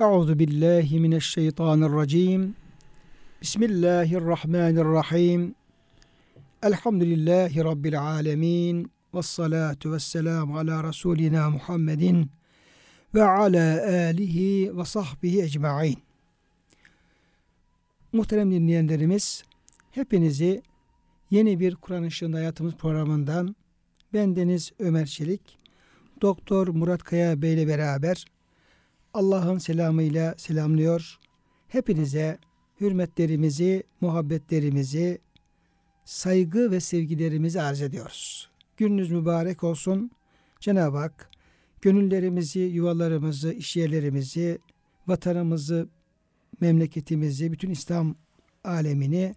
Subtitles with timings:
[0.00, 2.54] Euzu billahi mineşşeytanirracim.
[3.42, 5.54] Bismillahirrahmanirrahim.
[6.62, 8.90] Elhamdülillahi rabbil alamin.
[9.14, 12.30] Ves salatu vesselamu ala rasulina Muhammedin
[13.14, 15.98] ve ala alihi ve sahbihi ecmaîn.
[18.12, 19.44] Muhterem dinleyenlerimiz,
[19.90, 20.62] hepinizi
[21.30, 23.56] yeni bir Kur'an Işığında Hayatımız programından
[24.12, 25.58] bendeniz Ömer Çelik,
[26.22, 28.26] Doktor Murat Kaya Bey ile beraber
[29.16, 31.18] Allah'ın selamıyla selamlıyor.
[31.68, 32.38] Hepinize
[32.80, 35.18] hürmetlerimizi, muhabbetlerimizi,
[36.04, 38.50] saygı ve sevgilerimizi arz ediyoruz.
[38.76, 40.10] Gününüz mübarek olsun.
[40.60, 41.30] Cenab-ı Hak
[41.80, 44.58] gönüllerimizi, yuvalarımızı, işyerlerimizi,
[45.06, 45.88] vatanımızı,
[46.60, 48.14] memleketimizi, bütün İslam
[48.64, 49.34] alemini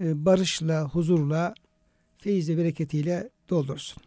[0.00, 1.54] e, barışla, huzurla,
[2.18, 4.02] feyiz bereketiyle doldursun.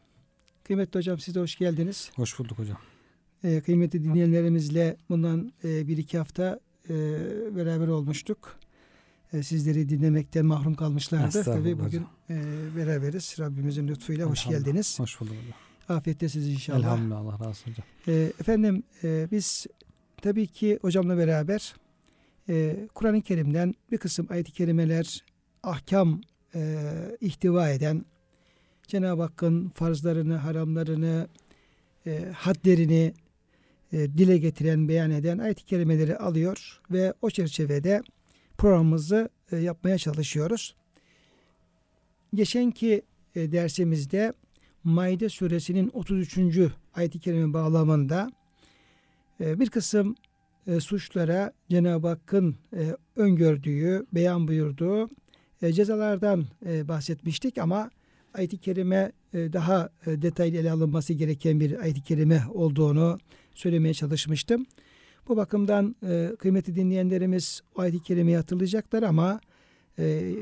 [0.63, 2.12] Kıymetli hocam siz de hoş geldiniz.
[2.16, 2.90] Hoş bulduk hocam.
[3.43, 6.93] Ee, kıymetli dinleyenlerimizle bundan e, bir iki hafta e,
[7.55, 8.59] beraber olmuştuk.
[9.33, 11.43] E, sizleri dinlemekten mahrum kalmışlardı.
[11.43, 12.35] Tabii bugün e,
[12.77, 13.35] beraberiz.
[13.39, 14.99] Rabbimizin lütfuyla hoş geldiniz.
[14.99, 15.35] Hoş bulduk.
[15.89, 16.79] Afiyette siz inşallah.
[16.79, 17.73] Elhamdülillah Allah razı olsun.
[18.07, 19.67] E, efendim e, biz
[20.21, 21.76] tabii ki hocamla beraber
[22.49, 25.23] e, Kur'an-ı Kerim'den bir kısım ayet-i kerimeler
[25.63, 26.21] ahkam
[26.55, 28.05] e, ihtiva eden
[28.87, 31.27] Cenab-ı Hakk'ın farzlarını, haramlarını,
[32.07, 33.13] e, hadlerini e,
[33.91, 38.01] dile getiren, beyan eden ayet-i kerimeleri alıyor ve o çerçevede
[38.57, 40.75] programımızı e, yapmaya çalışıyoruz.
[42.33, 43.01] Geçenki
[43.35, 44.33] e, dersimizde
[44.83, 46.37] Maide suresinin 33.
[46.93, 48.31] ayet-i kerime bağlamında
[49.39, 50.15] e, bir kısım
[50.67, 55.09] e, suçlara Cenab-ı Hakk'ın e, öngördüğü, beyan buyurduğu
[55.61, 57.89] e, cezalardan e, bahsetmiştik ama
[58.33, 63.17] ayet-i kerime e, daha e, detaylı ele alınması gereken bir ayet-i kerime olduğunu
[63.62, 64.66] söylemeye çalışmıştım.
[65.28, 69.39] Bu bakımdan e, kıymetli dinleyenlerimiz o ayet-i kerimeyi hatırlayacaklar ama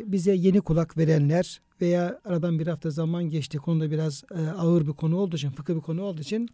[0.06, 4.24] bize yeni kulak verenler veya aradan bir hafta zaman geçti konuda biraz
[4.58, 6.50] ağır bir konu olduğu için, fıkıh bir konu olduğu için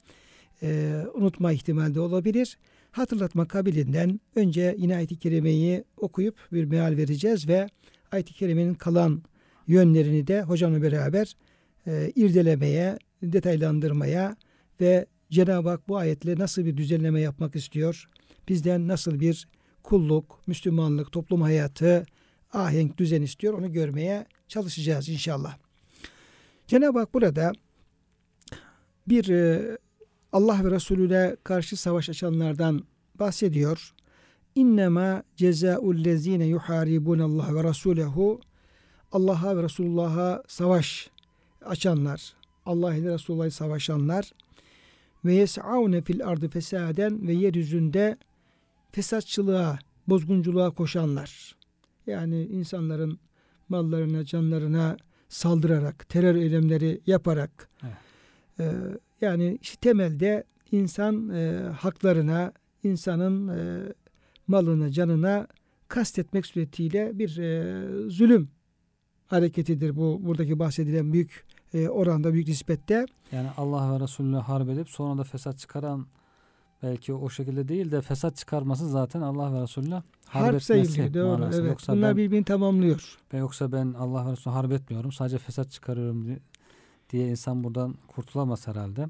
[1.13, 2.57] unutma ihtimali de olabilir.
[2.91, 7.67] Hatırlatma kabilinden önce yine ayet-i kerimeyi okuyup bir meal vereceğiz ve
[8.11, 9.23] ayet-i kerimenin kalan
[9.67, 11.35] yönlerini de hocamla beraber
[11.87, 14.35] e, irdelemeye, detaylandırmaya
[14.81, 18.09] ve Cenab-ı Hak bu ayetle nasıl bir düzenleme yapmak istiyor?
[18.49, 19.47] Bizden nasıl bir
[19.83, 22.05] kulluk, Müslümanlık, toplum hayatı,
[22.53, 23.53] ahenk, düzen istiyor?
[23.53, 25.57] Onu görmeye çalışacağız inşallah.
[26.67, 27.51] Cenab-ı Hak burada
[29.07, 29.77] bir e,
[30.31, 32.83] Allah ve Resulüne karşı savaş açanlardan
[33.15, 33.93] bahsediyor.
[34.55, 38.41] İnnemâ cezâul lezîne yuhâribûne Allah ve Rasûlehu
[39.11, 41.09] Allah'a ve Resulullah'a savaş
[41.65, 42.33] açanlar,
[42.65, 44.31] Allah ile Resulullah'ı savaşanlar
[45.25, 48.17] ve yes'avne fil ardı fesaden ve yeryüzünde
[48.91, 51.55] fesatçılığa, bozgunculuğa koşanlar.
[52.07, 53.19] Yani insanların
[53.69, 54.97] mallarına, canlarına
[55.29, 57.93] saldırarak, terör eylemleri yaparak evet.
[58.59, 58.73] e,
[59.21, 62.53] yani işte temelde insan e, haklarına,
[62.83, 63.93] insanın e,
[64.47, 65.47] malına, canına
[65.87, 68.49] kastetmek suretiyle bir e, zulüm
[69.27, 73.05] hareketidir bu buradaki bahsedilen büyük e, oranda büyük nispette.
[73.31, 76.07] Yani Allah ve Resulüne harp edip sonra da fesat çıkaran
[76.83, 81.13] belki o şekilde değil de fesat çıkarması zaten Allah ve Resulüne harp, harp sayılıyor.
[81.13, 81.49] Doğru.
[81.53, 81.65] Evet.
[81.65, 83.17] Yoksa Bunlar ben, birbirini tamamlıyor.
[83.33, 85.11] Ben yoksa ben Allah ve Resulüne harp etmiyorum.
[85.11, 86.39] Sadece fesat çıkarıyorum diye,
[87.09, 89.07] diye insan buradan kurtulamaz herhalde.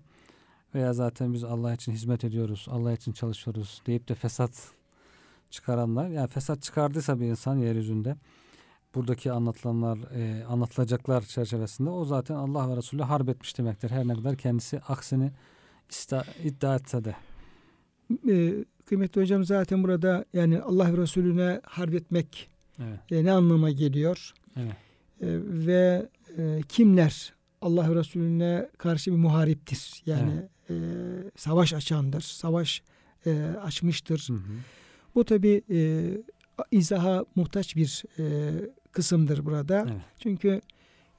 [0.75, 4.72] Veya zaten biz Allah için hizmet ediyoruz, Allah için çalışıyoruz deyip de fesat
[5.49, 6.09] çıkaranlar.
[6.09, 8.16] Yani fesat çıkardıysa bir insan yeryüzünde
[8.95, 13.89] buradaki anlatılanlar, e, anlatılacaklar çerçevesinde o zaten Allah ve Resulü harp etmiş demektir.
[13.89, 15.31] Her ne kadar kendisi aksini
[15.89, 17.16] ista, iddia etse de.
[18.29, 23.00] E, kıymetli hocam zaten burada yani Allah ve Resulüne harp etmek evet.
[23.11, 24.34] e, ne anlama geliyor?
[24.57, 24.75] Evet.
[25.22, 25.28] E,
[25.67, 30.03] ve e, kimler Allah ve Resulüne karşı bir muhariptir.
[30.05, 30.34] Yani
[30.69, 30.81] evet.
[30.81, 32.81] e, savaş açandır, savaş
[33.25, 34.25] e, açmıştır.
[34.29, 34.40] Hı hı.
[35.16, 36.11] Bu tabi e,
[36.72, 38.53] izaha muhtaç bir e,
[38.95, 39.85] kısımdır burada.
[39.89, 40.01] Evet.
[40.19, 40.61] Çünkü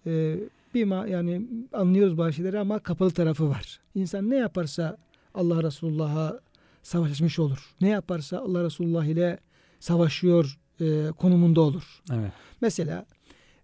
[0.06, 0.36] e,
[0.74, 3.80] bir ma yani anlıyoruz bazı şeyleri ama kapalı tarafı var.
[3.94, 4.96] İnsan ne yaparsa
[5.34, 6.40] Allah Resulullah'a
[6.82, 7.74] savaşmış olur.
[7.80, 9.38] Ne yaparsa Allah Resulullah ile
[9.80, 12.02] savaşıyor e, konumunda olur.
[12.12, 12.32] Evet.
[12.60, 13.06] Mesela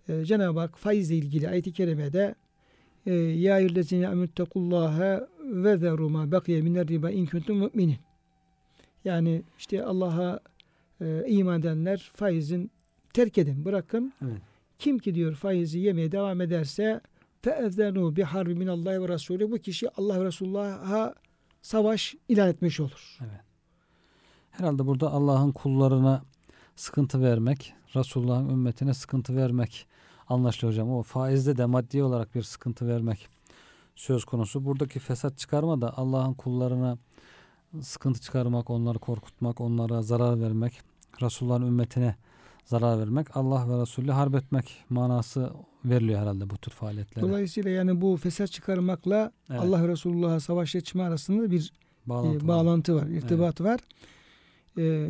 [0.08, 2.34] e, Cenab-ı Hak faizle ilgili ayet-i kerimede
[3.06, 7.98] e, Ya eyyühellezine emüttekullâhe ve zeru ma bakiye miner riba in kuntum müminin.
[9.04, 10.40] Yani işte Allah'a
[11.00, 12.70] e, iman edenler faizin
[13.12, 14.12] terk edin, bırakın.
[14.22, 14.40] Evet.
[14.78, 17.00] Kim ki diyor faizi yemeye devam ederse
[17.42, 21.14] feezzenu bi harbi min Allah ve Resulü bu kişi Allah ve Resulullah'a
[21.62, 23.18] savaş ilan etmiş olur.
[23.20, 23.40] Evet.
[24.50, 26.22] Herhalde burada Allah'ın kullarına
[26.76, 29.86] sıkıntı vermek, Resulullah'ın ümmetine sıkıntı vermek
[30.28, 30.90] anlaşılıyor hocam.
[30.90, 33.28] O faizde de maddi olarak bir sıkıntı vermek
[33.96, 34.64] söz konusu.
[34.64, 36.98] Buradaki fesat çıkarma da Allah'ın kullarına
[37.80, 40.80] sıkıntı çıkarmak, onları korkutmak, onlara zarar vermek,
[41.22, 42.16] Resulullah'ın ümmetine
[42.64, 45.52] zarar vermek, Allah ve Resulü harp etmek manası
[45.84, 47.24] veriliyor herhalde bu tür faaliyetlere.
[47.24, 49.60] Dolayısıyla yani bu fesat çıkarmakla Evet.
[49.60, 51.72] Allah Resulullah'a savaş açma arasında bir
[52.06, 53.80] bağlantı, e, bağlantı var, irtibat var.
[54.78, 55.08] E,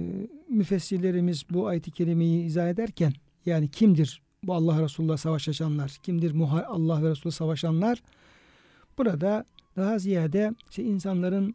[0.48, 3.12] müfessirlerimiz bu ayet-i kerimeyi izah ederken
[3.46, 5.98] yani kimdir bu Allah Resulullah savaş açanlar?
[6.02, 6.34] Kimdir
[6.68, 8.02] Allah ve Resulü savaşanlar?
[8.98, 9.44] Burada
[9.76, 11.54] daha ziyade işte insanların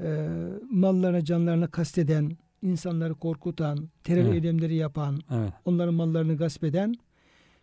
[0.00, 0.28] e,
[0.70, 4.34] mallarına, canlarına kasteden, insanları korkutan, terör Evet.
[4.34, 5.52] eylemleri yapan, Evet.
[5.64, 6.94] onların mallarını gasp eden,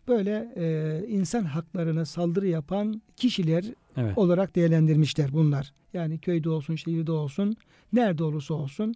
[0.07, 3.65] böyle e, insan haklarına saldırı yapan kişiler
[3.97, 4.17] Evet.
[4.17, 5.73] olarak değerlendirmişler bunlar.
[5.93, 7.55] Yani köyde olsun, şehirde olsun,
[7.93, 8.93] nerede olursa olsun.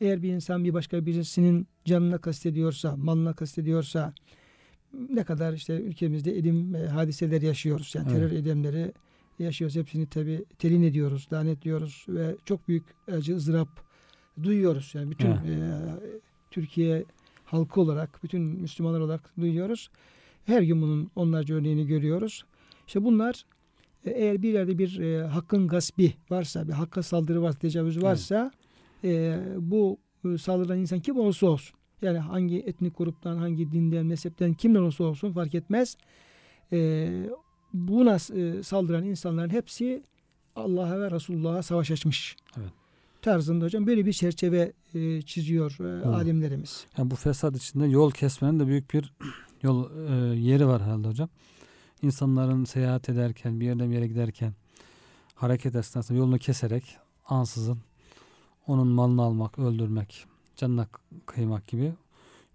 [0.00, 4.14] Eğer bir insan bir başka birisinin canına kastediyorsa, malına kastediyorsa,
[5.10, 7.92] ne kadar işte ülkemizde elim e, hadiseler yaşıyoruz.
[7.94, 8.20] Yani Evet.
[8.20, 8.92] terör eylemleri
[9.38, 9.76] yaşıyoruz.
[9.76, 13.68] Hepsini tabi telin ediyoruz, lanetliyoruz ve çok büyük acı, ızdırap
[14.42, 14.94] duyuyoruz.
[14.94, 15.80] Yani bütün e,
[16.50, 17.04] Türkiye
[17.44, 19.90] halkı olarak, bütün Müslümanlar olarak duyuyoruz.
[20.46, 22.44] Her gün bunun onlarca örneğini görüyoruz.
[22.86, 23.44] İşte bunlar
[24.04, 28.50] e, eğer bir yerde bir e, hakkın gasbi varsa, bir hakka saldırı varsa, tecavüz varsa
[29.04, 31.76] e, bu e, saldıran insan kim olursa olsun.
[32.02, 35.96] Yani hangi etnik gruptan, hangi dinden, mezhepten kim olursa olsun fark etmez.
[36.72, 37.08] E,
[37.72, 40.02] buna e, saldıran insanların hepsi
[40.56, 42.36] Allah'a ve Resulullah'a savaş açmış.
[42.58, 42.79] Evet.
[43.22, 46.86] Tarzında hocam böyle bir çerçeve e, çiziyor e, alimlerimiz.
[46.98, 49.12] Yani bu fesat içinde yol kesmenin de büyük bir
[49.62, 51.28] yol e, yeri var herhalde hocam.
[52.02, 54.54] İnsanların seyahat ederken, bir yerden bir yere giderken
[55.34, 56.96] hareket esnasında yolunu keserek
[57.26, 57.78] ansızın
[58.66, 60.26] onun malını almak, öldürmek,
[60.56, 60.86] canına
[61.26, 61.92] kıymak gibi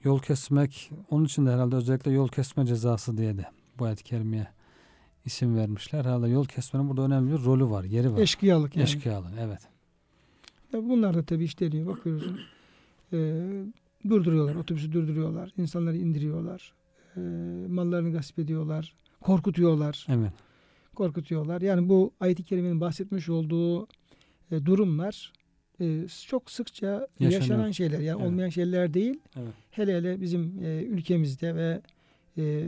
[0.04, 3.46] yol kesmek onun için de herhalde özellikle yol kesme cezası diye de
[3.80, 4.48] bu ayet-i kerimeye
[5.26, 6.06] isim vermişler.
[6.06, 8.20] Herhalde yol kesmenin burada önemli bir rolü var, yeri var.
[8.20, 8.84] Eşkıyalık yani.
[8.84, 9.60] Eşkıyalık, evet.
[10.84, 11.88] Bunlar da tabii işleniyor.
[11.88, 12.26] Bakıyoruz.
[13.14, 13.42] e,
[14.10, 14.56] durduruyorlar.
[14.56, 15.52] Otobüsü durduruyorlar.
[15.58, 16.74] insanları indiriyorlar.
[17.18, 17.20] E,
[17.68, 18.96] mallarını gasp ediyorlar.
[19.22, 20.06] Korkutuyorlar.
[20.10, 20.32] Evet.
[20.96, 21.62] Korkutuyorlar.
[21.62, 23.88] Yani bu ayet-i kerimenin bahsetmiş olduğu
[24.52, 25.34] e, durumlar
[25.82, 26.86] e, çok sıkça
[27.20, 27.42] Yaşanıyor.
[27.42, 28.00] yaşanan şeyler.
[28.00, 28.28] Yani Evet.
[28.32, 29.20] olmayan şeyler değil.
[29.36, 29.54] Evet.
[29.72, 31.82] Hele hele bizim e, ülkemizde ve
[32.38, 32.66] e,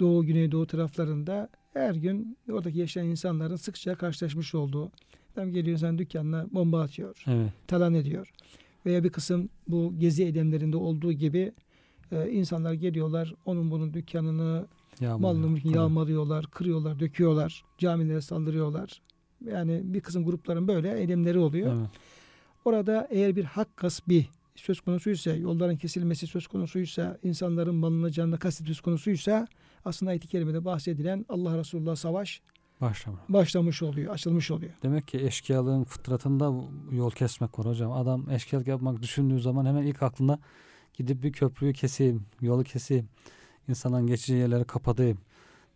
[0.00, 4.90] Doğu, Güneydoğu taraflarında her gün oradaki yaşayan insanların sıkça karşılaşmış olduğu.
[5.36, 7.50] Adam geliyor sen dükkanına bomba atıyor Evet.
[7.66, 8.32] talan ediyor.
[8.86, 11.52] Veya bir kısım bu gezi eylemlerinde olduğu gibi
[12.12, 14.66] e, insanlar geliyorlar onun bunun dükkanını,
[15.00, 15.20] Yağmur.
[15.20, 19.02] malını yağmalıyorlar, kırıyorlar, döküyorlar, camilere saldırıyorlar.
[19.46, 21.76] Yani bir kısım grupların böyle eylemleri oluyor.
[21.76, 21.90] Evet.
[22.64, 28.66] Orada eğer bir hak gasbi söz konusuysa, yolların kesilmesi söz konusuysa, insanların malına canına kastet
[28.66, 29.46] söz konusuysa
[29.84, 32.40] aslında ayet-i kerimede bahsedilen Allah Resulullah savaş
[32.82, 33.18] Başlama.
[33.28, 34.72] başlamış oluyor, açılmış oluyor.
[34.82, 36.52] Demek ki eşkıyalığın fıtratında
[36.90, 37.92] yol kesmek var hocam.
[37.92, 40.38] Adam eşkıyalık yapmak düşündüğü zaman hemen ilk aklına
[40.94, 43.08] gidip bir köprüyü keseyim, yolu keseyim,
[43.68, 45.18] insanların geçici yerleri kapatayım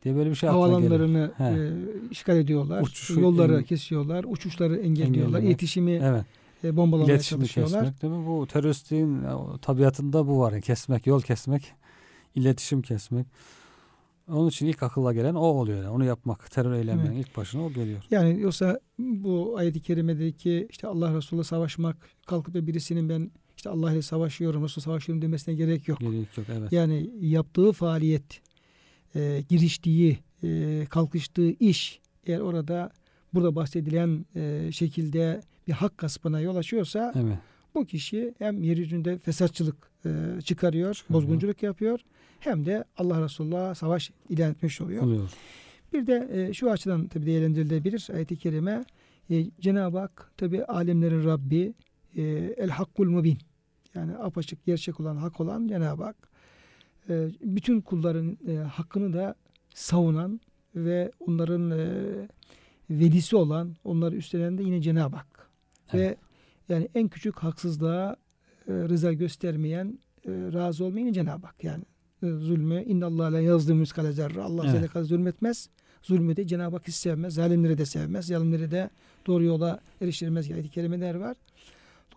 [0.04, 0.48] diye böyle bir şey.
[0.48, 2.82] Havalanlarını e, işgal ediyorlar.
[2.82, 4.24] Uçuşu yolları en- kesiyorlar.
[4.28, 5.40] Uçuşları engelliyorlar.
[5.40, 6.24] İletişimi Evet.
[6.64, 7.80] e, bombalamaya İletişimi çalışıyorlar.
[7.84, 8.26] kesmek değil mi?
[8.26, 9.30] Bu teröristliğin e,
[9.62, 10.52] tabiatında bu var.
[10.52, 11.72] Yani kesmek, yol kesmek,
[12.34, 13.26] iletişim kesmek.
[14.28, 15.78] Onun için ilk akılla gelen o oluyor.
[15.78, 15.88] Yani.
[15.88, 18.02] Onu yapmak, terör eylemlerinin ilk başına o geliyor.
[18.10, 23.92] Yani yoksa bu ayet-i kerimedeki işte Allah Resulü savaşmak kalkıp da birisinin ben işte Allah
[23.92, 26.00] ile savaşıyorum, Resulü savaşıyorum demesine gerek yok.
[26.00, 26.46] Gerek yok.
[26.58, 26.72] Evet.
[26.72, 28.40] Yani yaptığı faaliyet,
[29.14, 32.90] e, giriştiği, e, kalkıştığı iş eğer orada
[33.34, 37.38] burada bahsedilen e, şekilde bir hak gaspına yol açıyorsa Evet.
[37.74, 42.00] bu kişi hem yeryüzünde fesatçılık e, çıkarıyor, bozgunculuk yapıyor
[42.46, 45.02] hem de Allah Resulullah'a savaş ilan etmiş oluyor.
[45.02, 45.30] Oluyor.
[45.92, 48.84] Bir de e, şu açıdan tabi değerlendirilebilir ayet-i kerime.
[49.30, 51.72] E, Cenab-ı Hak tabi alemlerin Rabbi
[52.16, 52.22] e,
[52.56, 53.38] el hakkul mubin
[53.94, 56.16] yani apaçık gerçek olan hak olan Cenab-ı Hak
[57.08, 59.34] e, bütün kulların e, hakkını da
[59.74, 60.40] savunan
[60.74, 61.88] ve onların e,
[62.90, 65.50] velisi olan onları üstlenen de yine Cenab-ı Hak.
[65.94, 66.16] Ve
[66.68, 68.16] yani en küçük haksızlığa
[68.68, 71.64] e, rıza göstermeyen, e, razı olmayan Cenab-ı Hak.
[71.64, 71.84] Yani
[72.22, 74.42] zulmü innallâhe la yazdı müskale zerre.
[74.42, 74.72] Allah Evet.
[74.72, 75.68] zerre kadar zulmetmez.
[76.02, 77.34] Zulmü de Cenab-ı Hak hiç sevmez.
[77.34, 78.26] Zalimleri de sevmez.
[78.26, 78.90] Zalimleri de
[79.26, 80.50] doğru yola eriştirmez.
[80.50, 81.36] Ayet-i kerimeler var.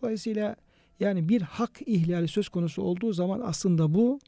[0.02, 0.56] Dolayısıyla
[1.00, 4.20] yani bir hak ihlali söz konusu olduğu zaman aslında bu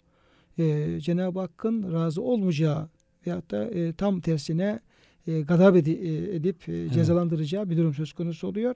[0.57, 2.89] e, Cenab-ı Hakk'ın razı olmayacağı
[3.27, 4.79] veyahut da e, tam tersine
[5.27, 8.75] e, gadab edi- e, edip e, cezalandıracağı bir durum söz konusu oluyor.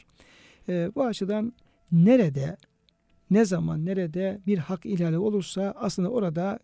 [0.70, 1.54] E, bu açıdan
[1.92, 2.58] nerede
[3.32, 6.60] ne zaman nerede bir hak ihlali olursa aslında orada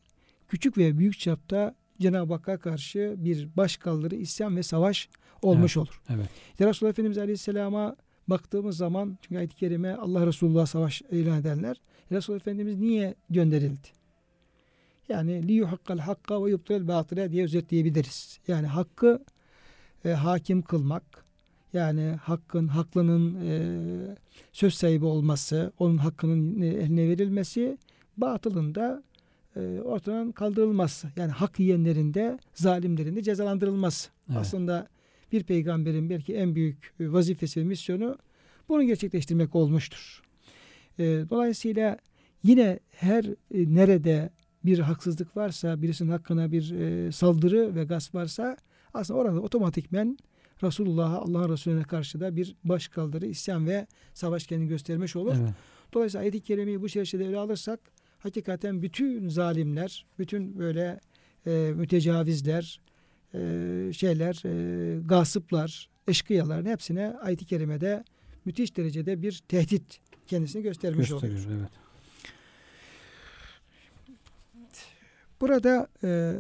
[0.52, 5.10] küçük ve büyük çapta Cenab-ı Hakk'a karşı bir başkaldırı, isyan ve savaş
[5.42, 6.02] olmuş olur.
[6.10, 6.30] Evet.
[6.52, 7.96] İşte Resulullah Efendimiz Aleyhisselam'a
[8.28, 11.82] baktığımız zaman çünkü ayet-i kerime Allah Resulullah savaş ilan ederler.
[12.12, 13.88] Resulullah Efendimiz niye gönderildi?
[15.10, 18.40] Yani li yuhakkal hakka ve yubtil batile diye özetleyebiliriz.
[18.48, 19.24] Yani hakkı
[20.06, 21.26] e, hakim kılmak,
[21.74, 23.56] yani hakkın, haklının e,
[24.52, 27.78] söz sahibi olması, onun hakkının e, eline verilmesi,
[28.18, 29.04] batılın da
[29.56, 31.08] e, ortadan kaldırılması.
[31.16, 34.10] Yani hak yiyenlerin de, zalimlerin de cezalandırılması.
[34.30, 34.40] Evet.
[34.40, 34.88] Aslında
[35.32, 38.18] bir peygamberin belki en büyük e, vazifesi ve misyonu
[38.70, 40.22] bunu gerçekleştirmek olmuştur.
[41.00, 41.98] E, dolayısıyla
[42.44, 44.30] yine her e, nerede
[44.66, 48.58] bir haksızlık varsa, birisinin hakkına bir e, saldırı ve gasp varsa
[48.94, 50.18] aslında orada otomatikmen
[50.64, 55.36] Resulullah'a, Allah'ın Resulüne karşı da bir başkaldırı, isyan ve savaş kendini göstermiş olur.
[55.42, 55.54] Evet.
[55.94, 57.80] Dolayısıyla ayet-i kerimeyi bu çerçevede ele alırsak
[58.24, 61.00] hakikaten bütün zalimler, bütün böyle
[61.48, 62.82] e, mütecavizler,
[63.34, 63.40] e,
[63.94, 68.04] şeyler, e, gasıplar, eşkıyaların hepsine ayet-i kerimede
[68.46, 71.34] müthiş derecede bir tehdit kendisini göstermiş oluyor.
[71.34, 71.60] Gösteriyor.
[71.60, 71.82] Evet.
[75.42, 76.34] Burada e,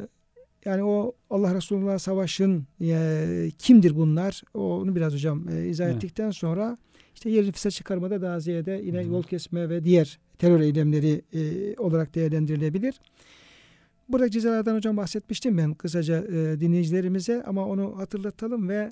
[0.66, 4.42] yani o Allah Resulullah Savaş'ın e, kimdir bunlar?
[4.54, 5.96] Onu biraz hocam e, izah Evet.
[5.96, 6.78] ettikten sonra
[7.16, 9.08] işte yerli fesat çıkarmada daha ziyade yine hı.
[9.08, 12.96] yol kesme ve diğer terör eylemleri e, olarak değerlendirilebilir.
[14.10, 18.92] Burada cezalardan hocam bahsetmiştim ben kısaca e, dinleyicilerimize ama onu hatırlatalım ve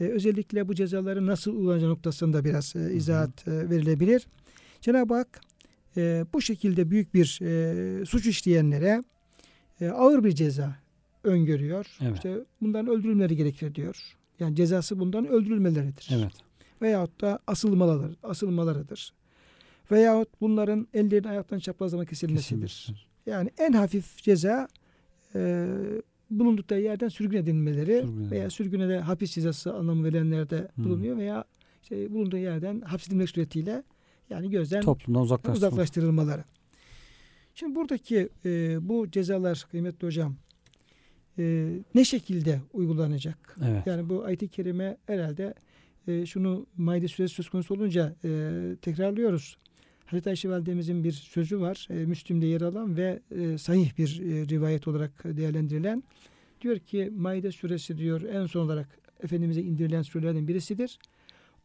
[0.00, 4.26] e, özellikle bu cezaların nasıl uygulanacağı noktasında biraz e, izahat e, verilebilir.
[4.80, 5.40] Cenab-ı Hak
[5.96, 9.02] e, bu şekilde büyük bir e, suç işleyenlere
[9.80, 10.76] e, ağır bir ceza
[11.24, 11.86] öngörüyor.
[12.00, 12.14] Evet.
[12.14, 14.16] İşte bundan öldürülmeleri gerekir diyor.
[14.40, 16.08] Yani cezası bundan öldürülmeleridir.
[16.12, 16.32] Evet.
[16.82, 19.12] Veyahut da asılmaları, asılmalarıdır.
[19.92, 22.68] Veyahut bunların ellerini ayaktan çaprazlama kesilmesidir.
[22.68, 23.02] Kesinlikle.
[23.26, 24.68] Yani en hafif ceza
[25.34, 25.66] e,
[26.30, 30.84] bulundukları yerden sürgün edilmeleri Sürgün veya sürgüne de hapis cezası anlamı verilenlerde Hmm.
[30.84, 31.44] bulunuyor veya
[31.82, 33.82] işte bulunduğu yerden hapsedilmek suretiyle
[34.30, 35.22] yani gözden Toplumdan
[35.52, 36.44] uzaklaştırılmaları.
[37.54, 40.36] Şimdi buradaki e, bu cezalar kıymetli hocam
[41.38, 43.56] e, ne şekilde uygulanacak?
[43.68, 43.86] Evet.
[43.86, 45.54] Yani bu ayet-i kerime herhalde
[46.08, 48.50] e, şunu Maide suresi söz konusu olunca e,
[48.82, 49.56] tekrarlıyoruz.
[50.12, 51.88] Hazreti Ayşe validemizin bir sözü var.
[51.90, 56.02] E, Müslüm'de yer alan ve e, sahih bir e, rivayet olarak değerlendirilen.
[56.60, 58.88] Diyor ki Maide suresi diyor en son olarak
[59.22, 60.98] Efendimiz'e indirilen surelerden birisidir.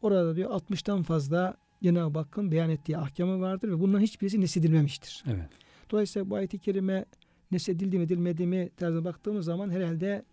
[0.02, 5.24] Orada diyor 60'tan fazla Cenab-ı Hakk'ın beyan ettiği ahkamı vardır ve bunların hiçbirisi nesedilmemiştir.
[5.26, 5.48] Evet.
[5.90, 7.04] Dolayısıyla bu ayet-i kerime
[7.50, 10.24] nesedildi mi edilmedi mi tarzına baktığımız zaman herhalde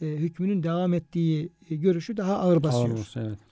[0.00, 2.98] e, hükmünün devam ettiği e, görüşü daha ağır basıyor.
[2.98, 3.47] Ağır evet.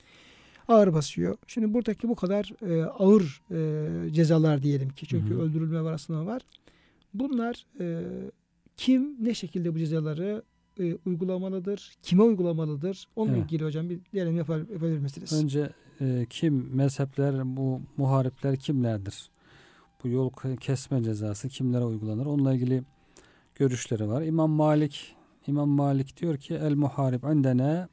[0.68, 1.36] Ağır basıyor.
[1.46, 5.42] Şimdi buradaki bu kadar e, ağır e, cezalar diyelim ki çünkü Hı hı.
[5.42, 6.42] öldürülme var asılma var.
[7.14, 8.02] Bunlar e,
[8.76, 10.42] kim ne şekilde bu cezaları
[10.80, 11.92] e, uygulamalıdır?
[12.02, 13.08] Kime uygulamalıdır?
[13.16, 13.44] Onunla Evet.
[13.44, 15.32] ilgili hocam bir diyelim yapar, yapabilir misiniz?
[15.42, 15.70] Önce
[16.00, 19.30] e, kim mezhepler bu muharipler kimlerdir?
[20.04, 22.26] Bu yol ke- kesme cezası kimlere uygulanır?
[22.26, 22.82] Onunla ilgili
[23.54, 24.22] görüşleri var.
[24.22, 27.88] İmam Malik İmam Malik diyor ki el muharip indene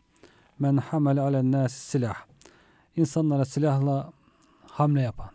[0.60, 2.16] men hamele alen nasi silah.
[2.98, 4.14] İnsanlara silahla
[4.68, 5.30] hamle yapan,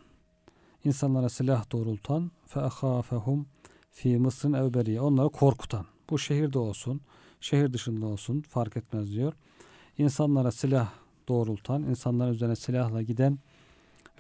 [0.85, 3.47] insanlara silah doğrultan fe ahafehum
[3.91, 5.01] fi Mısır'ın evberiye.
[5.01, 5.87] Onları korkutan.
[6.11, 7.01] Bu şehirde olsun,
[7.41, 9.33] şehir dışında olsun fark etmez diyor.
[9.99, 10.93] İnsanlara silah
[11.29, 13.39] doğrultan, insanların üzerine silahla giden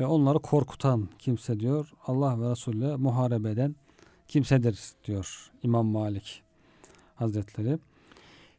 [0.00, 1.92] ve onları korkutan kimse diyor.
[2.07, 3.76] Allah ve Resulü muharebe eden
[4.28, 6.42] kimsedir diyor İmam Malik
[7.14, 7.78] Hazretleri.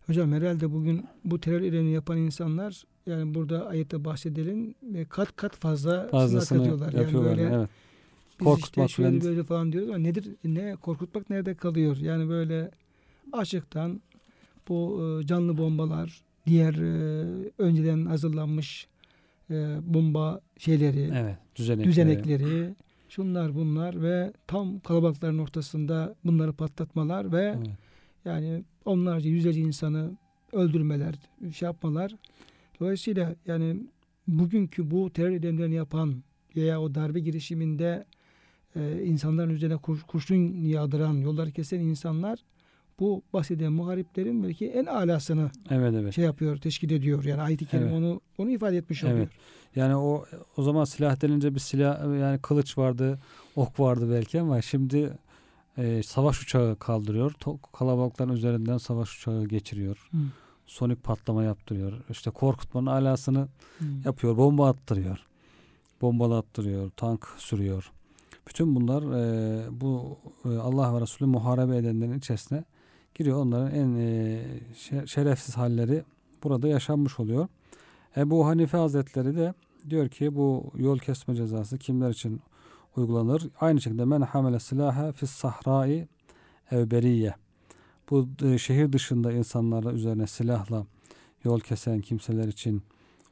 [0.08, 4.76] Hocam herhalde bugün bu terör eylemini yapan insanlar yani burada ayette bahsedilen
[5.10, 6.94] kat kat fazla Fazlasını katıyorlar.
[6.94, 7.38] Yani yapıyorlar.
[7.38, 7.70] böyle evet.
[8.40, 11.98] Biz Korkutmak işte şöyle böyle falan diyoruz ama nedir ne korkutmak nerede kalıyor?
[11.98, 12.72] Yani böyle
[13.34, 14.02] açıktan
[14.68, 18.88] bu e, canlı bombalar, diğer e, önceden hazırlanmış
[19.50, 21.38] e, bomba şeyleri, Evet.
[21.56, 21.90] Düzenekleri.
[21.90, 22.74] düzenekleri,
[23.10, 27.68] şunlar bunlar ve tam kalabalıkların ortasında bunları patlatmalar ve Evet.
[28.26, 30.12] yani onlarca yüzlerce insanı
[30.54, 31.16] öldürmeler,
[31.54, 32.16] şey yapmalar.
[32.80, 33.84] Dolayısıyla yani
[34.28, 36.24] bugünkü bu terör eylemlerini yapan
[36.56, 38.06] veya o darbe girişiminde
[38.76, 42.40] e, insanların üzerine kur, kurşun yağdıran, yolları kesen insanlar
[43.00, 46.16] bu bahseden muhariplerin belki en alasını Evet evet.
[46.16, 47.24] şey yapıyor, teşkil ediyor.
[47.24, 47.98] Yani ayet-i kerime Evet.
[47.98, 49.14] onu onu ifade etmiş Evet.
[49.14, 49.28] oluyor.
[49.76, 50.26] Yani o
[50.58, 53.20] o zaman silah denince bir silah yani kılıç vardı,
[53.56, 55.14] ok vardı belki ama şimdi
[55.78, 57.32] e, savaş uçağı kaldırıyor.
[57.32, 60.08] To- kalabalıkların üzerinden savaş uçağı geçiriyor.
[60.12, 60.18] Hı.
[60.70, 61.94] Sonik patlama yaptırıyor.
[62.10, 63.48] İşte korkutmanın alasını
[63.80, 63.86] Hı.
[64.06, 64.38] yapıyor.
[64.38, 65.26] Bomba attırıyor.
[66.02, 66.90] Bombalı attırıyor.
[66.90, 67.92] Tank sürüyor.
[68.48, 72.64] Bütün bunlar e, bu e, Allah ve Resulü muharebe edenlerin içerisine
[73.16, 73.38] giriyor.
[73.38, 76.04] Onların en e, şe- şerefsiz halleri
[76.44, 77.48] burada yaşanmış oluyor.
[78.18, 79.54] Ebu Hanife Hazretleri de
[79.90, 82.42] diyor ki bu yol kesme cezası kimler için
[82.96, 83.50] uygulanır?
[83.60, 86.08] Aynı şekilde men hamele silaha fis sahrai
[86.72, 87.32] ev.
[88.10, 90.86] Bu e, şehir dışında insanlara üzerine silahla
[91.44, 92.82] yol kesen kimseler için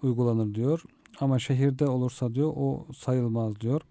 [0.04, 0.84] uygulanır diyor.
[1.20, 3.82] Ama şehirde olursa diyor o sayılmaz diyor.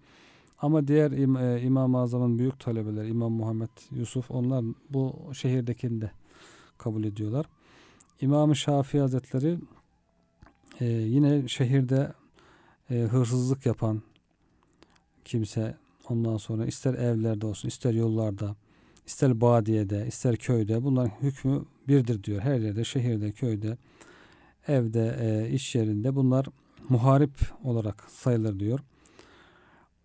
[0.61, 6.11] Ama diğer im, e, İmam-ı Azam'ın büyük talebeleri İmam Muhammed Yusuf onlar bu şehirdekini de
[6.77, 7.45] kabul ediyorlar.
[8.21, 9.57] İmam-ı Şafii Hazretleri
[10.79, 12.13] e, yine şehirde
[12.89, 14.01] e, hırsızlık yapan
[15.25, 15.77] kimse
[16.09, 18.55] ondan sonra ister evlerde olsun ister yollarda
[19.07, 22.41] ister badiyede ister köyde bunların hükmü birdir diyor.
[22.41, 23.77] Her yerde şehirde köyde
[24.67, 26.45] evde e, iş yerinde bunlar
[26.89, 27.31] muharip
[27.63, 28.79] olarak sayılır diyor.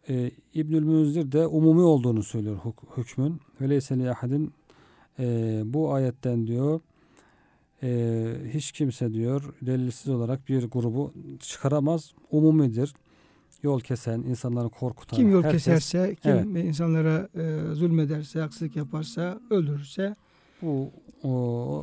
[0.09, 3.41] E, İbnül Münzir de umumi olduğunu söylüyor huk- hükmün.
[3.61, 4.53] Öyleyse ahadin
[5.19, 6.81] e, bu ayetten diyor
[7.83, 12.13] e, hiç kimse diyor delilsiz olarak bir grubu çıkaramaz.
[12.31, 12.95] Umumidir.
[13.63, 15.17] Yol kesen, insanları korkutan.
[15.17, 16.65] Kim yol herkes- keserse, kim Evet.
[16.65, 20.17] insanlara e, zulmederse, haksızlık yaparsa, öldürürse
[20.63, 20.91] Bu
[21.23, 21.31] o,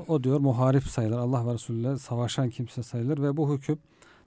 [0.08, 1.18] o diyor muharip sayılır.
[1.18, 3.80] Allah ve Resulü'yle savaşan kimse sayılır ve bu hüküm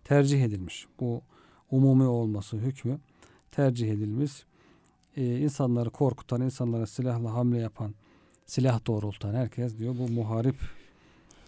[0.04, 0.86] tercih edilmiş.
[1.00, 1.22] Bu
[1.70, 2.98] umumi olması hükmü
[3.50, 4.44] tercih edilmiş.
[5.16, 7.94] Ee, insanları korkutan, insanlara silahla hamle yapan,
[8.46, 10.56] silah doğrultan herkes diyor bu muharip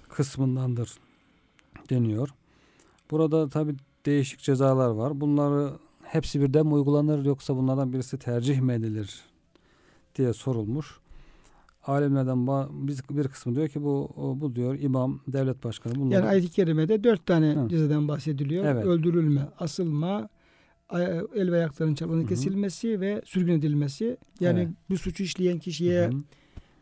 [0.09, 0.99] kısmındandır
[1.91, 2.29] deniyor.
[3.11, 3.75] Burada tabi
[4.07, 5.21] değişik cezalar var.
[5.21, 5.73] Bunları
[6.15, 9.21] hepsi birden mi uygulanır yoksa bunlardan birisi tercih mi edilir
[10.17, 10.99] diye sorulmuş.
[11.87, 12.47] Alimlerden
[12.89, 16.15] biz bir kısmı diyor ki bu bu diyor imam, devlet başkanı bunlar.
[16.17, 17.69] yani ayet-i kerimede dört tane Hı.
[17.69, 18.65] cezadan bahsediliyor.
[18.65, 18.87] Evet.
[18.87, 20.29] Öldürülme, asılma,
[21.35, 22.27] el ve Hı hı.
[22.27, 24.17] kesilmesi ve sürgün edilmesi.
[24.41, 24.69] Yani Evet.
[24.91, 26.11] bu suçu işleyen kişiye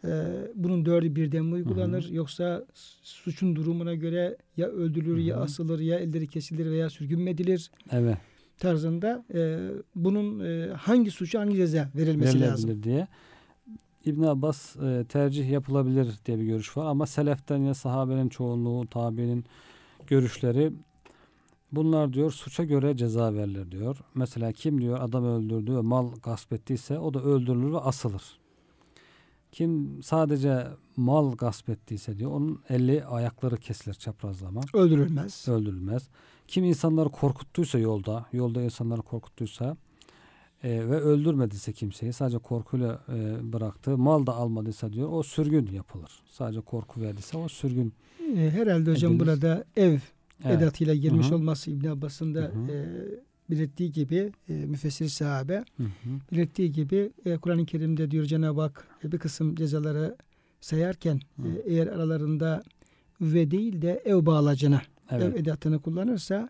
[0.05, 0.11] e,
[0.55, 2.67] bunun dördü birden mi uygulanır yoksa
[3.03, 5.45] suçun durumuna göre ya öldürülür ya Hı hı.
[5.45, 8.19] asılır ya elleri kesilir veya sürgün edilir evet.
[8.63, 12.83] Tarzında e, bunun e, hangi suçu hangi ceza verilmesi lazım.
[12.83, 13.09] diye.
[14.05, 19.45] İbn Abbas e, tercih yapılabilir diye bir görüş var ama seleften ya sahabenin çoğunluğu, tabiinin
[20.07, 20.73] görüşleri
[21.73, 23.97] bunlar diyor suça göre ceza verilir diyor.
[24.15, 28.23] Mesela kim diyor adam öldürdü ve mal gasp ettiyse o da öldürülür ve asılır.
[29.53, 34.61] Kim sadece mal gasp ettiyse diyor onun eli ayakları kesilir çaprazlama.
[34.75, 35.49] Öldürülmez.
[35.49, 36.09] öldürülmez.
[36.49, 39.77] Kim insanları korkuttuysa yolda, yolda insanları korkuttuysa
[40.63, 46.11] e, ve öldürmediyse kimseyi sadece korkuyla e, bıraktı, mal da almadıysa diyor o sürgün yapılır.
[46.31, 47.93] Sadece korku verdiyse o sürgün.
[48.37, 49.27] E, herhalde hocam Edilir.
[49.27, 49.99] burada ev
[50.45, 50.63] Evet.
[50.63, 51.35] edatıyla girmiş Hı hı.
[51.37, 52.73] olması İbn Abbas'ın da Hı hı.
[52.73, 52.87] e,
[53.51, 55.89] belirttiği gibi e, müfessir sahabe Hı hı.
[56.33, 60.17] belirttiği gibi e, Kur'an-ı Kerim'de diyor Cenab-ı Hak e, bir kısım cezaları
[60.63, 61.49] sayarken Hı.
[61.49, 62.63] e, eğer aralarında
[63.21, 65.37] ve değil de ev bağlacına ev Evet.
[65.37, 66.49] edatını kullanırsa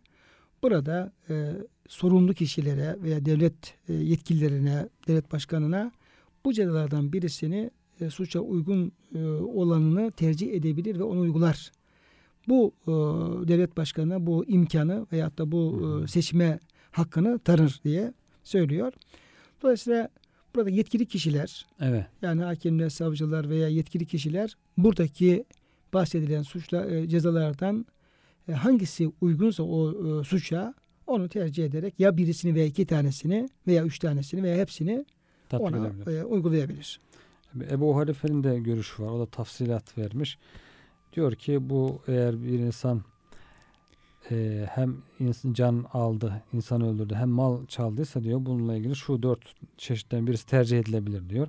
[0.62, 1.52] burada e,
[1.88, 5.92] sorumlu kişilere veya devlet e, yetkililerine, devlet başkanına
[6.44, 7.70] bu cezalardan birisini
[8.00, 11.72] e, suça uygun e, olanını tercih edebilir ve onu uygular.
[12.48, 12.90] Bu e,
[13.48, 16.58] devlet başkanına bu imkanı veyahut da bu e, seçme
[16.90, 18.12] hakkını tanır diye
[18.44, 18.92] söylüyor.
[19.62, 20.08] Dolayısıyla
[20.54, 22.06] burada yetkili kişiler Evet.
[22.22, 25.44] yani hakimler, savcılar veya yetkili kişiler buradaki
[25.94, 27.86] bahsedilen suçla e, cezalardan
[28.48, 30.74] e, hangisi uygunsa o e, suça
[31.06, 35.04] onu tercih ederek ya birisini veya iki tanesini veya üç tanesini veya hepsini
[35.48, 37.00] Tatbik ona e, uygulayabilir.
[37.70, 39.10] Ebu Hanife'nin de görüşü var.
[39.10, 40.38] O da tafsilat vermiş.
[41.12, 43.02] Diyor ki bu eğer bir insan
[44.30, 44.96] e, hem
[45.52, 50.78] can aldı, insan öldürdü, hem mal çaldıysa diyor bununla ilgili şu dört çeşitten birisi tercih
[50.78, 51.48] edilebilir diyor.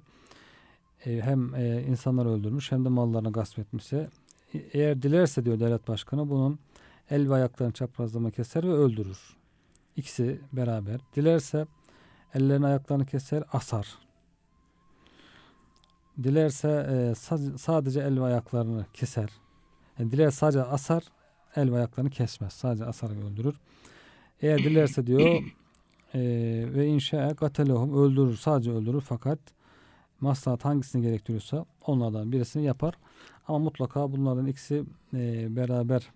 [1.06, 4.10] E, hem e, insanları öldürmüş hem de mallarını gasp etmişse
[4.54, 6.60] e- eğer dilerse diyor devlet başkanı bunun
[7.10, 9.38] el ve ayaklarını çaprazlama keser ve öldürür.
[9.96, 11.00] İkisi beraber.
[11.16, 11.68] Dilerse
[12.34, 13.98] ellerini ayaklarını keser, asar.
[16.24, 19.30] Dilerse e, sa- sadece el ve ayaklarını keser.
[20.00, 21.04] Yani diler sadece asar,
[21.56, 22.54] el ve ayaklarını kesmez.
[22.54, 23.56] Sadece asar ve öldürür.
[24.42, 25.44] Eğer dilerse diyor
[26.14, 26.20] e,
[26.74, 28.38] ve inşa katelehum öldürür.
[28.38, 29.40] Sadece öldürür fakat
[30.22, 32.94] maslahat hangisini gerektiriyorsa onlardan birisini yapar.
[33.48, 36.12] Ama mutlaka bunlardan ikisi e, beraber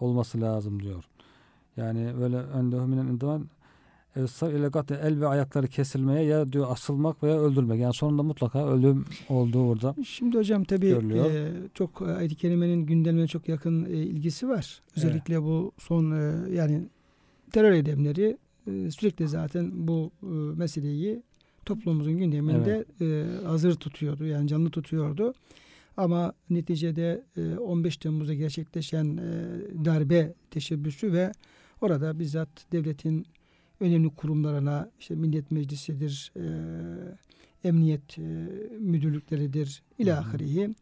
[0.00, 1.04] olması lazım diyor.
[1.76, 3.48] Yani böyle önde hüminen indivan
[4.16, 7.80] ile kat- el ve ayakları kesilmeye ya diyor asılmak veya öldürmek.
[7.80, 9.94] Yani sonunda mutlaka ölüm olduğu burada.
[10.06, 11.30] Şimdi hocam tabii Görülüyor.
[11.30, 14.80] e, çok e, ayet-i kerimenin gündemine çok yakın e, ilgisi var.
[14.96, 16.82] Özellikle bu son e, yani
[17.52, 21.22] terör eylemleri e, sürekli zaten bu e, meseleyi
[21.64, 24.24] toplumumuzun gündeminde e, hazır tutuyordu.
[24.26, 25.34] Yani canlı tutuyordu.
[25.96, 29.30] Ama neticede e, 15 Temmuz'da gerçekleşen e,
[29.84, 31.32] darbe teşebbüsü ve
[31.80, 33.26] orada bizzat devletin
[33.82, 36.44] önemli kurumlarına işte Millet Meclisi'dir, e,
[37.68, 38.22] emniyet e,
[38.80, 40.74] müdürlükleridir, ilahirihi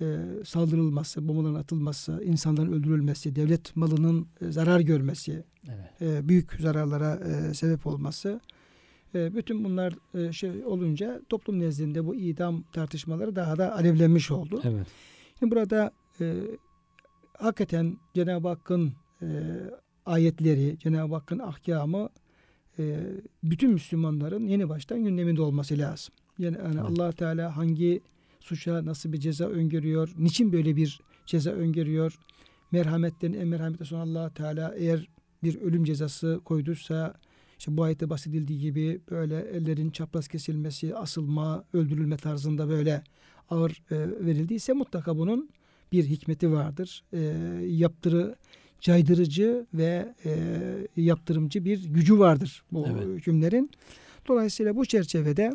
[0.00, 6.02] e, saldırılması, bombaların atılması, insanların öldürülmesi, devlet malının e, zarar görmesi, Evet.
[6.02, 8.40] e, büyük zararlara e, sebep olması.
[9.14, 14.60] E, bütün bunlar e, şey olunca toplum nezdinde bu idam tartışmaları daha da alevlenmiş oldu.
[14.64, 14.86] Evet.
[15.38, 16.34] Şimdi burada e,
[17.38, 19.26] hakikaten Cenab-ı Hakk'ın e,
[20.06, 22.08] ayetleri, Cenab-ı Hakk'ın ahkamı
[22.78, 23.00] e,
[23.42, 26.14] bütün Müslümanların yeni baştan gündeminde olması lazım.
[26.38, 26.90] Yani, yani Evet.
[26.90, 28.00] allah Teala hangi
[28.40, 32.18] suça nasıl bir ceza öngörüyor, niçin böyle bir ceza öngörüyor,
[32.72, 35.08] merhametten en merhametli son allah Teala eğer
[35.42, 37.14] bir ölüm cezası koyduysa
[37.58, 43.02] işte bu ayette bahsedildiği gibi böyle ellerin çapraz kesilmesi, asılma, öldürülme tarzında böyle
[43.50, 45.50] ağır e, verildiyse mutlaka bunun
[45.92, 47.04] bir hikmeti vardır.
[47.12, 47.20] E,
[47.66, 48.36] yaptırı
[48.80, 50.36] caydırıcı ve e,
[50.96, 53.06] yaptırımcı bir gücü vardır bu Evet.
[53.06, 53.70] hükümlerin.
[54.28, 55.52] Dolayısıyla bu çerçevede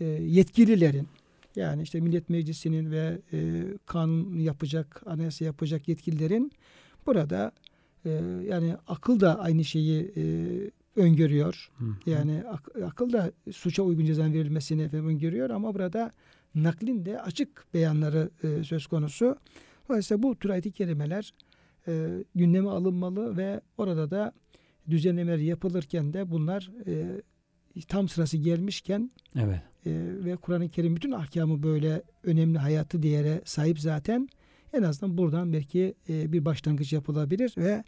[0.00, 1.08] e, yetkililerin
[1.56, 6.52] yani işte Millet Meclisi'nin ve e, kanun yapacak, anayasa yapacak yetkililerin
[7.06, 7.52] burada
[8.04, 8.10] e,
[8.48, 10.22] yani akıl da aynı şeyi e,
[10.96, 11.70] öngörüyor.
[11.78, 12.10] Hı hı.
[12.10, 16.10] Yani ak- akıl da suça uygun cezanın verilmesini efendim öngörüyor ama burada
[16.54, 19.36] naklin de açık beyanları e, söz konusu.
[19.88, 21.34] Dolayısıyla bu tür ayet-i kerimeler
[21.88, 24.32] e, gündeme alınmalı ve orada da
[24.90, 27.22] düzenlemeler yapılırken de bunlar e,
[27.88, 29.60] tam sırası gelmişken Evet.
[29.86, 29.90] e,
[30.24, 34.28] ve Kur'an-ı Kerim bütün ahkamı böyle önemli hayatı değere sahip zaten
[34.72, 37.84] en azından buradan belki e, bir başlangıç yapılabilir ve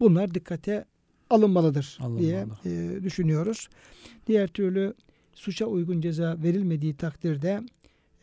[0.00, 0.84] bunlar dikkate
[1.30, 2.58] alınmalıdır diye Alınmalı.
[2.98, 3.68] e, düşünüyoruz.
[4.26, 4.94] Diğer türlü
[5.32, 7.60] suça uygun ceza verilmediği takdirde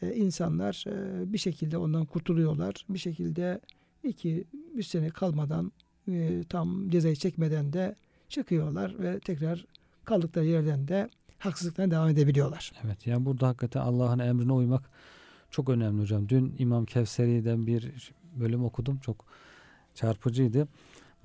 [0.02, 2.74] e, insanlar e, bir şekilde ondan kurtuluyorlar.
[2.90, 3.62] Bir şekilde
[4.04, 4.44] iki,
[4.76, 5.72] üç sene kalmadan
[6.08, 7.96] e, tam cezayı çekmeden de
[8.30, 9.66] çıkıyorlar ve tekrar
[10.06, 11.10] kaldıkları yerden de
[11.40, 12.72] haksızlıktan devam edebiliyorlar.
[12.86, 13.08] Evet.
[13.08, 14.90] Yani burada hakikaten Allah'ın emrine uymak
[15.52, 16.30] çok önemli hocam.
[16.30, 18.98] Dün İmam Kevseri'den bir bölüm okudum.
[18.98, 19.26] Çok
[19.96, 20.68] çarpıcıydı.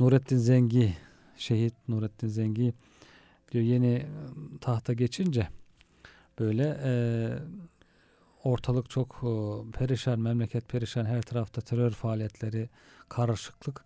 [0.00, 0.96] Nurettin Zengi,
[1.36, 2.72] şehit Nurettin Zengi
[3.52, 4.06] diyor yeni
[4.60, 5.48] tahta geçince
[6.38, 6.92] böyle e,
[8.46, 9.30] ortalık çok e,
[9.78, 12.68] perişan, memleket perişan, her tarafta terör faaliyetleri,
[13.08, 13.84] karışıklık.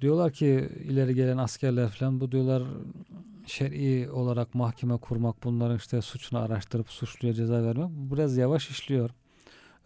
[0.00, 2.62] Diyorlar ki ileri gelen askerler falan bu diyorlar
[3.46, 9.10] şer'i olarak mahkeme kurmak, bunların işte suçunu araştırıp suçluya ceza vermek biraz yavaş işliyor.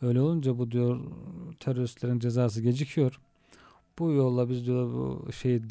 [0.02, 1.00] Öyle olunca bu diyor
[1.60, 3.20] teröristlerin cezası gecikiyor.
[3.98, 5.62] Bu yolla biz diyor bu şeyi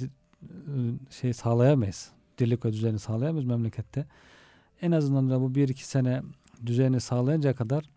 [1.09, 2.11] şey sağlayamayız.
[2.37, 4.05] Dirlik ve düzeni sağlayamayız memlekette.
[4.81, 6.21] En azından da bu bir iki sene
[6.65, 7.89] düzeni sağlayınca kadar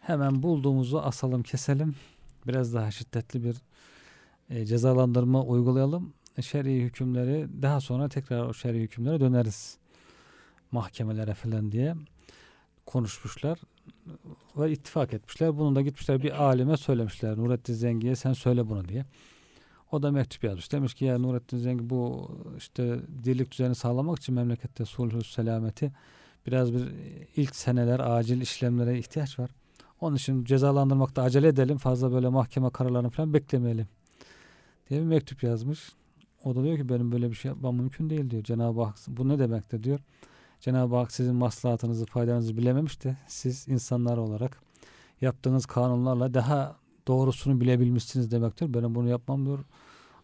[0.00, 1.94] hemen bulduğumuzu asalım, keselim.
[2.46, 3.56] Biraz daha şiddetli bir
[4.50, 6.12] e, cezalandırma uygulayalım.
[6.40, 9.78] Şer'i hükümleri daha sonra tekrar o şer'i hükümlere döneriz.
[10.72, 11.94] Mahkemelere falan diye
[12.86, 13.58] konuşmuşlar
[14.56, 15.58] ve ittifak etmişler.
[15.58, 17.36] Bunu da gitmişler bir alime söylemişler.
[17.36, 19.04] Nurettin Zengi'ye sen söyle bunu diye.
[19.92, 20.72] O da mektup yazmış.
[20.72, 25.92] Demiş ki ya Nurettin Zengi bu işte dirlik düzeni sağlamak için memlekette sulhü selameti
[26.46, 26.92] biraz bir
[27.36, 29.50] ilk seneler acil işlemlere ihtiyaç var.
[30.00, 31.78] Onun için cezalandırmakta acele edelim.
[31.78, 33.88] Fazla böyle mahkeme kararlarını falan beklemeyelim
[34.90, 35.92] diye bir mektup yazmış.
[36.44, 38.42] O da diyor ki benim böyle bir şey yapmam mümkün değil diyor.
[38.42, 40.00] Cenab-ı Hak bu ne demektir diyor.
[40.60, 44.60] Cenab-ı Hak sizin maslahatınızı, faydanızı bilememiş de siz insanlar olarak
[45.20, 46.76] yaptığınız kanunlarla daha
[47.08, 48.74] doğrusunu bilebilmişsiniz demektir.
[48.74, 49.64] Benim bunu yapmam diyor.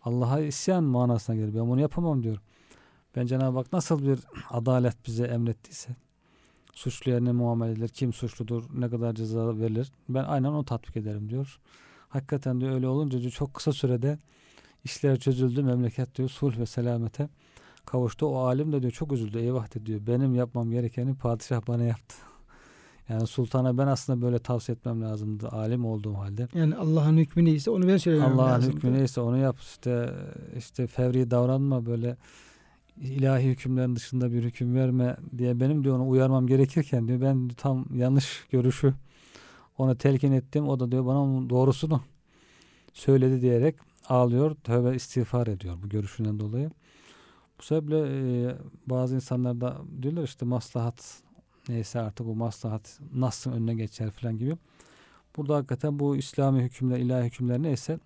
[0.03, 1.55] Allah'a isyan manasına gelir.
[1.55, 2.39] Ben bunu yapamam diyor.
[3.17, 5.97] Ben Cenab-ı Hak nasıl bir adalet bize emrettiyse
[6.75, 9.93] suçluya ne muamele edilir, kim suçludur, ne kadar ceza verilir.
[10.09, 11.59] Ben aynen onu tatbik ederim diyor.
[12.09, 14.19] Hakikaten diyor öyle olunca diyor, çok kısa sürede
[14.85, 15.63] işler çözüldü.
[15.63, 17.29] Memleket diyor sulh ve selamete
[17.87, 18.27] kavuştu.
[18.27, 19.39] O alim de diyor çok üzüldü.
[19.39, 20.01] Eyvah de diyor.
[20.07, 22.17] Benim yapmam gerekeni padişah bana yaptı.
[23.09, 25.49] Yani sultana ben aslında böyle tavsiye etmem lazımdı.
[25.49, 26.49] Alim olduğum halde.
[26.55, 29.57] Yani Allah'ın hükmü neyse onu ben söylemem Allah'ın hükmü neyse onu yap.
[29.61, 30.11] İşte,
[30.57, 32.17] işte fevri davranma böyle
[33.01, 37.87] ilahi hükümlerin dışında bir hüküm verme diye benim diyor onu uyarmam gerekirken diyor ben tam
[37.95, 38.95] yanlış görüşü
[39.79, 40.69] ona telkin ettim.
[40.69, 42.01] O da diyor bana onun doğrusunu
[42.93, 43.77] söyledi diyerek
[44.09, 44.57] ağlıyor.
[44.65, 46.71] Tövbe istiğfar ediyor bu görüşünden dolayı.
[47.59, 51.23] Bu sebeple e, bazı insanlar da diyorlar işte maslahat
[51.69, 54.57] neyse artık o maslahat nasıl önüne geçer falan gibi.
[55.37, 57.99] Burada hakikaten bu İslami hükümler, ilahi hükümler neyse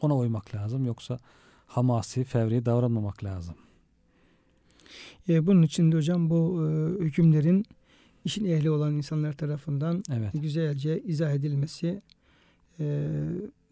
[0.00, 0.86] ona uymak lazım.
[0.86, 1.18] Yoksa
[1.66, 3.54] hamasi, fevri davranmamak lazım.
[5.28, 7.64] E, bunun için de hocam bu e, hükümlerin
[8.24, 10.30] işin ehli olan insanlar tarafından Evet.
[10.34, 12.02] güzelce izah edilmesi,
[12.80, 13.08] e,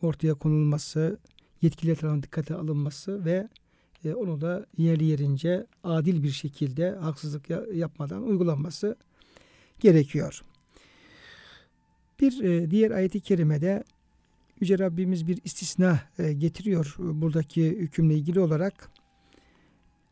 [0.02, 1.18] ortaya konulması,
[1.62, 3.48] yetkililer tarafından dikkate alınması ve
[4.04, 8.96] e, onu da yerli yerince adil bir şekilde haksızlık ya- yapmadan uygulanması
[9.80, 10.42] gerekiyor.
[12.20, 13.84] Bir e, diğer ayeti kerimede
[14.60, 18.90] Yüce Rabbimiz bir istisna e, getiriyor e, buradaki hükümle ilgili olarak.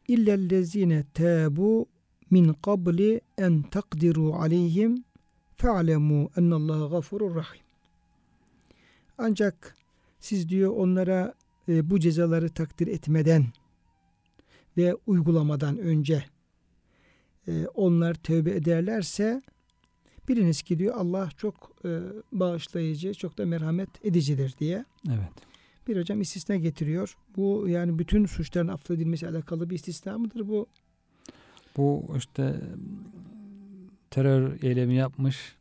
[0.09, 1.87] İllellezine tebu
[2.31, 5.05] min qabli en takdiru aleyhim
[5.57, 7.63] fe'alemu ennallaha gafurur rahim.
[9.19, 9.77] Ancak
[10.21, 11.35] siz diyor onlara
[11.69, 13.47] e, bu cezaları takdir etmeden
[14.77, 16.25] ve uygulamadan önce
[17.49, 19.43] e, onlar tövbe ederlerse
[20.29, 22.01] biliniz ki diyor Allah çok e,
[22.33, 25.33] bağışlayıcı, çok da merhamet edicidir diye Evet.
[25.89, 27.17] Bir hocam istisna getiriyor.
[27.37, 30.67] Bu yani bütün suçların affedilmesi alakalı bir istisna mıdır bu?
[31.77, 32.61] Bu işte
[34.11, 35.57] terör eylemi yapmış,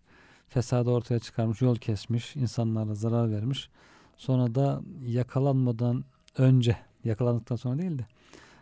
[0.50, 3.70] fesadı ortaya çıkarmış, yol kesmiş, insanlara zarar vermiş.
[4.18, 6.04] Sonra da yakalanmadan
[6.38, 8.06] önce, yakalandıktan sonra değil de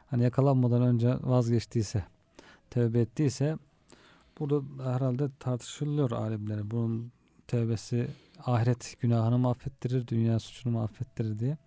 [0.07, 2.03] hani yakalanmadan önce vazgeçtiyse,
[2.69, 3.57] tövbe ettiyse
[4.39, 6.71] burada herhalde tartışılıyor alimlere.
[6.71, 7.11] Bunun
[7.47, 8.07] tövbesi
[8.45, 11.57] ahiret günahını mı affettirir, dünya suçunu mu affettirir diye.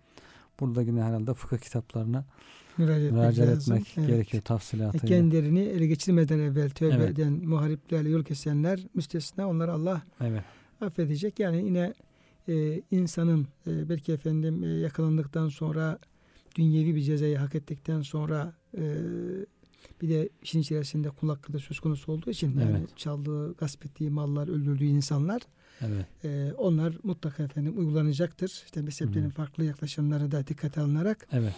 [0.59, 2.25] Burada yine herhalde fıkıh kitaplarına
[2.77, 4.07] Müracaat etmek, müracaat etmek Evet.
[4.07, 5.07] gerekiyor E, tafsilatıyla.
[5.07, 7.09] Kendilerini ele geçirmeden evvel tövbe Evet.
[7.19, 10.43] eden muhariplerle yol kesenler müstesna onları Allah Evet.
[10.81, 11.39] affedecek.
[11.39, 11.93] Yani yine
[12.47, 15.99] e, insanın e, belki efendim e, yakalandıktan sonra
[16.55, 18.83] dünyevi bir cezayı hak ettikten sonra e,
[20.01, 22.97] bir de işin içerisinde kul hakkı da söz konusu olduğu için yani Evet.
[22.97, 25.41] çaldığı, gasp ettiği mallar, öldürdüğü insanlar
[25.81, 26.05] Evet.
[26.23, 28.61] e, onlar mutlaka efendim uygulanacaktır.
[28.65, 29.33] İşte mezheplerin Hı hı.
[29.33, 31.53] farklı yaklaşımları da dikkate alınarak Evet.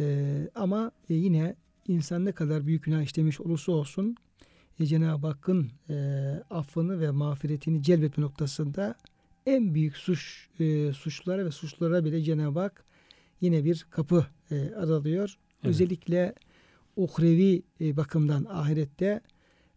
[0.00, 1.56] ee, ama e, yine
[1.88, 4.16] insan ne kadar büyük günah işlemiş olursa olsun
[4.80, 5.94] e, Cenab-ı Hakk'ın e,
[6.50, 8.94] affını ve mağfiretini celbetme noktasında
[9.46, 12.84] en büyük suç e, suçlara ve suçlara bile Cenab-ı Hak
[13.40, 15.38] yine bir kapı e, aralıyor.
[15.62, 15.70] Evet.
[15.70, 16.34] Özellikle
[16.96, 19.20] uhrevi e, bakımdan ahirette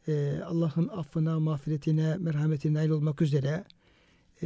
[0.07, 3.65] e, Allah'ın affına, mağfiretine, merhametine nail olmak üzere e,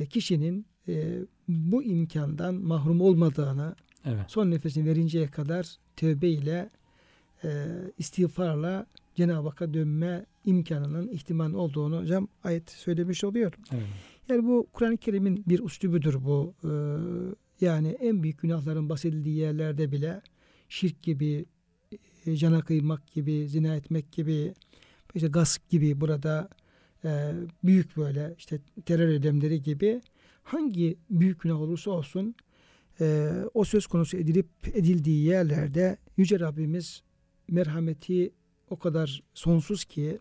[0.09, 3.75] kişinin e, bu imkandan mahrum olmadığını
[4.05, 4.25] Evet.
[4.27, 6.69] son nefesini verinceye kadar tövbe ile
[7.43, 13.53] e, istiğfarla Cenab-ı Hakk'a dönme imkanının ihtimal olduğunu hocam ayet söylemiş oluyor.
[13.71, 13.83] Evet.
[14.29, 16.53] Yani bu Kur'an-ı Kerim'in bir üslubudur bu.
[16.63, 16.69] Ee,
[17.65, 20.21] yani en büyük günahların bahsedildiği yerlerde bile
[20.69, 21.45] şirk gibi,
[22.25, 24.53] e, cana kıymak gibi, zina etmek gibi,
[25.15, 26.49] işte gasp gibi burada
[27.05, 27.33] e,
[27.63, 30.01] büyük böyle işte terör eylemleri gibi
[30.43, 32.35] hangi büyük günah olursa olsun
[33.01, 37.03] e, o söz konusu edilip edildiği yerlerde Yüce Rabbimiz
[37.47, 38.31] merhameti
[38.69, 40.19] o kadar sonsuz ki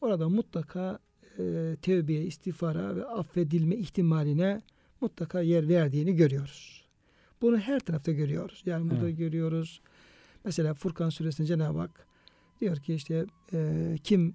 [0.00, 0.98] orada mutlaka
[1.38, 4.62] e, tevbeye, istiğfara ve affedilme ihtimaline
[5.00, 6.84] mutlaka yer verdiğini görüyoruz.
[7.42, 8.62] Bunu her tarafta görüyoruz.
[8.66, 9.18] Yani burada Evet.
[9.18, 9.80] görüyoruz.
[10.44, 12.06] Mesela Furkan suresinde Cenab-ı Hak
[12.60, 14.34] diyor ki işte e, kim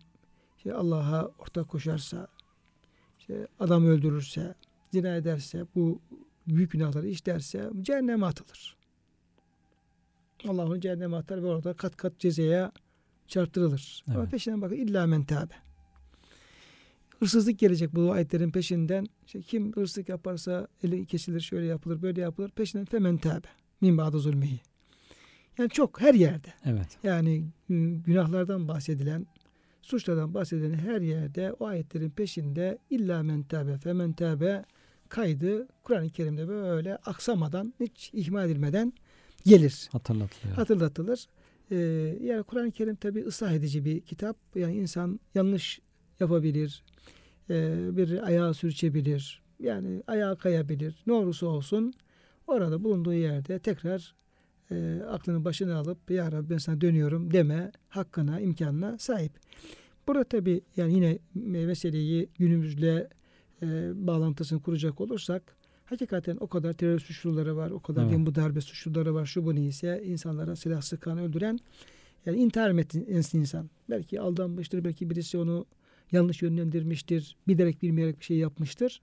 [0.65, 2.28] işte Allah'a ortak koşarsa,
[3.19, 4.56] işte adam öldürürse,
[4.91, 5.99] zina ederse, bu
[6.47, 8.75] büyük günahları işlerse cehenneme atılır.
[10.47, 12.71] Allah onu cehenneme atar ve orada kat kat cezaya
[13.28, 14.04] çarptırılır.
[14.08, 14.32] Ama Evet.
[14.32, 15.54] peşinden bakın illa men tâbe.
[17.19, 19.08] Hırsızlık gelecek bu ayetlerin peşinden.
[19.25, 22.49] İşte kim hırsızlık yaparsa eli kesilir, şöyle yapılır, böyle yapılır.
[22.49, 23.47] Peşinden femen tâbe.
[23.82, 24.60] Min ba'da zulmihi.
[25.58, 26.54] Yani çok her yerde.
[26.65, 26.97] Evet.
[27.04, 29.28] Yani ıı, günahlardan bahsedilen,
[29.86, 34.65] suçlardan bahsedilen her yerde o ayetlerin peşinde illa men tâbe femen tâbe
[35.10, 38.93] kaydı Kur'an-ı Kerim'de böyle aksamadan, hiç ihmal edilmeden
[39.45, 40.56] gelir Hatırlatılıyor.
[40.56, 41.26] hatırlatılır.
[41.71, 41.76] Ee,
[42.21, 44.38] yani Kur'an-ı Kerim tabi ıslah edici bir kitap.
[44.56, 45.82] Yani insan yanlış
[46.19, 46.84] yapabilir,
[47.50, 50.95] ee, bir ayağı sürçebilir, yani ayağa kayabilir.
[51.08, 51.93] Ne olursa olsun
[52.48, 54.15] orada bulunduğu yerde tekrar
[54.71, 59.32] e, aklını başına alıp Ya Rabbi ben sana dönüyorum deme hakkına, imkanına sahip.
[60.08, 63.10] Burada tabi yani yine meseleyi günümüzle
[63.62, 68.13] e, bağlantısını kuracak olursak hakikaten o kadar terör suçluları var, o kadar Evet.
[68.15, 68.28] evet.
[68.28, 71.60] bu darbe suçluları var, şu bu neyse insanlara silah sıkan, öldüren
[72.25, 73.69] yani intihar metin insan.
[73.89, 75.65] Belki aldanmıştır, belki birisi onu
[76.12, 79.01] yanlış yönlendirmiştir, bilerek bilmeyerek bir şey yapmıştır.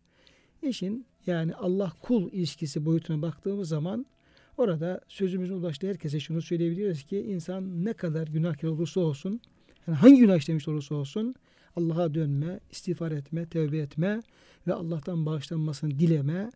[0.62, 4.06] İşin yani Allah kul ilişkisi boyutuna baktığımız zaman
[4.56, 9.40] orada sözümüzün ulaştığı herkese şunu söyleyebiliyoruz ki insan ne kadar günahkar olursa olsun,
[9.86, 11.34] yani hangi günah işlemiş olursa olsun
[11.76, 14.20] Allah'a dönme, istiğfar etme, tevbe etme
[14.66, 16.50] ve Allah'tan bağışlanmasını dileme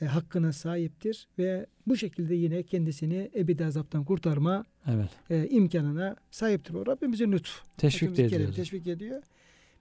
[0.00, 5.10] e, hakkına sahiptir ve bu şekilde yine kendisini ebedi azaptan kurtarma Evet.
[5.30, 6.74] e, imkanına sahiptir.
[6.74, 7.64] O Rabbimizin lütfu.
[7.76, 8.56] Teşvik Rabbimiz ediyoruz.
[8.56, 9.22] Teşvik ediyor.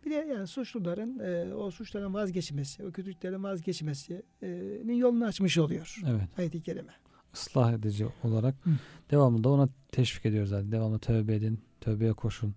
[0.05, 5.95] Bir de yani suçluların e, o suçlardan vazgeçmesi, o kötülüklerin vazgeçmesinin yolunu açmış oluyor.
[6.07, 6.39] Evet.
[6.39, 6.93] Ayet-i Kerime.
[7.37, 8.69] Islah edici olarak Hı.
[9.11, 10.71] devamlı da ona teşvik ediyoruz zaten.
[10.71, 12.55] Devamlı tövbe edin, tövbeye koşun,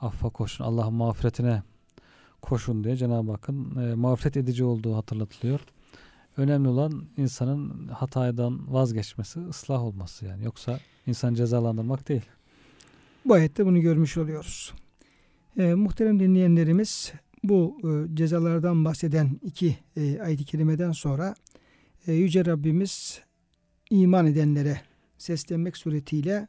[0.00, 1.62] affa koşun, Allah'ın mağfiretine
[2.42, 5.60] koşun diye Cenab-ı Hakk'ın e, mağfiret edici olduğu hatırlatılıyor.
[6.36, 10.44] Önemli olan insanın hatadan vazgeçmesi, ıslah olması yani.
[10.44, 12.24] Yoksa insan cezalandırmak değil.
[13.24, 14.72] Bu ayette bunu görmüş oluyoruz.
[15.56, 17.12] E, muhterem dinleyenlerimiz
[17.44, 21.34] bu e, cezalardan bahseden iki e, ayet-i kerimeden sonra
[22.06, 23.20] e, Yüce Rabbimiz
[24.02, 24.80] iman edenlere
[25.18, 26.48] seslenmek suretiyle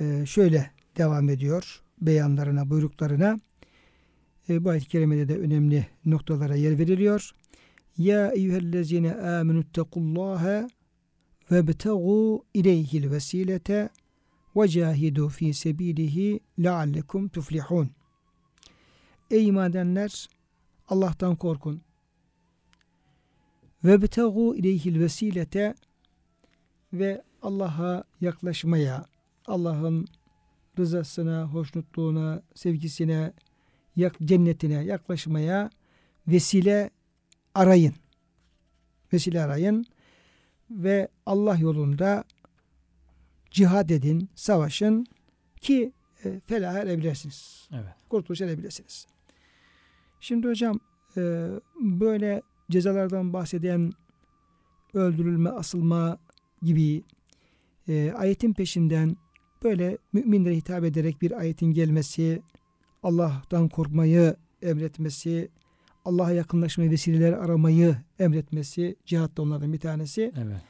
[0.00, 3.40] e, şöyle devam ediyor beyanlarına, buyruklarına.
[4.48, 7.30] E, bu ayet-i kerimede de önemli noktalara yer veriliyor.
[7.98, 10.68] Ya eyyühellezine amenüttekullaha
[11.50, 13.88] ve betegu ileyhil vesilete
[14.56, 17.90] ve cahidu fi sebilihi leallekum tuflihun.
[19.30, 20.28] Ey iman edenler
[20.88, 21.80] Allah'tan korkun.
[23.84, 25.74] Ve betegu ileyhil vesilete
[26.92, 29.06] ve Allah'a yaklaşmaya,
[29.46, 30.06] Allah'ın
[30.78, 33.32] rızasına, hoşnutluğuna, sevgisine,
[33.96, 35.70] yak, cennetine yaklaşmaya
[36.28, 36.90] vesile
[37.54, 37.94] arayın.
[39.12, 39.86] Vesile arayın
[40.70, 42.24] ve Allah yolunda
[43.50, 45.06] cihad edin, savaşın
[45.60, 45.92] ki
[46.24, 47.68] e, felaha erebilirsiniz.
[47.72, 47.94] Evet.
[48.08, 49.06] Kurtuluş erebilirsiniz.
[50.20, 50.80] Şimdi hocam
[51.16, 53.92] e, böyle cezalardan bahseden
[54.94, 56.18] öldürülme, asılma
[56.62, 57.02] gibi
[57.88, 59.16] e, ayetin peşinden
[59.64, 62.42] böyle müminlere hitap ederek bir ayetin gelmesi,
[63.02, 65.48] Allah'tan korkmayı emretmesi,
[66.04, 70.32] Allah'a yakınlaşmayı, vesileler aramayı emretmesi, cihat da onlardan bir tanesi.
[70.36, 70.62] Evet.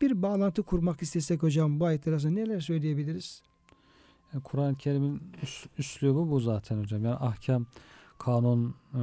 [0.00, 3.42] Bir bağlantı kurmak istesek hocam bu ayetler arasında neler söyleyebiliriz?
[4.32, 7.04] Yani Kur'an-ı Kerim'in üs, üslubu bu zaten hocam.
[7.04, 7.66] Yani ahkam,
[8.18, 9.02] kanun e,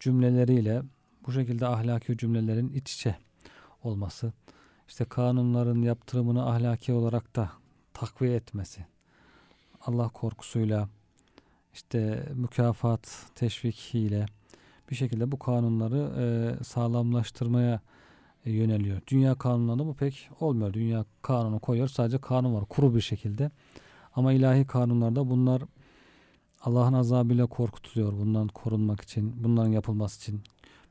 [0.00, 0.82] cümleleriyle
[1.26, 3.16] bu şekilde ahlaki cümlelerin iç içe
[3.82, 4.32] olması.
[4.90, 7.50] İşte kanunların yaptırımını ahlaki olarak da
[7.94, 8.86] takviye etmesi.
[9.80, 10.88] Allah korkusuyla
[11.74, 14.26] işte mükafat teşvikiyle
[14.90, 17.80] bir şekilde bu kanunları e, sağlamlaştırmaya
[18.44, 19.00] e, yöneliyor.
[19.06, 20.72] Dünya kanunlarında bu pek olmuyor.
[20.72, 21.88] Dünya kanunu koyuyor.
[21.88, 22.64] Sadece kanun var.
[22.64, 23.50] Kuru bir şekilde.
[24.14, 25.62] Ama ilahi kanunlarda bunlar
[26.60, 28.12] Allah'ın azabıyla korkutuluyor.
[28.12, 30.42] Bundan korunmak için, bunların yapılması için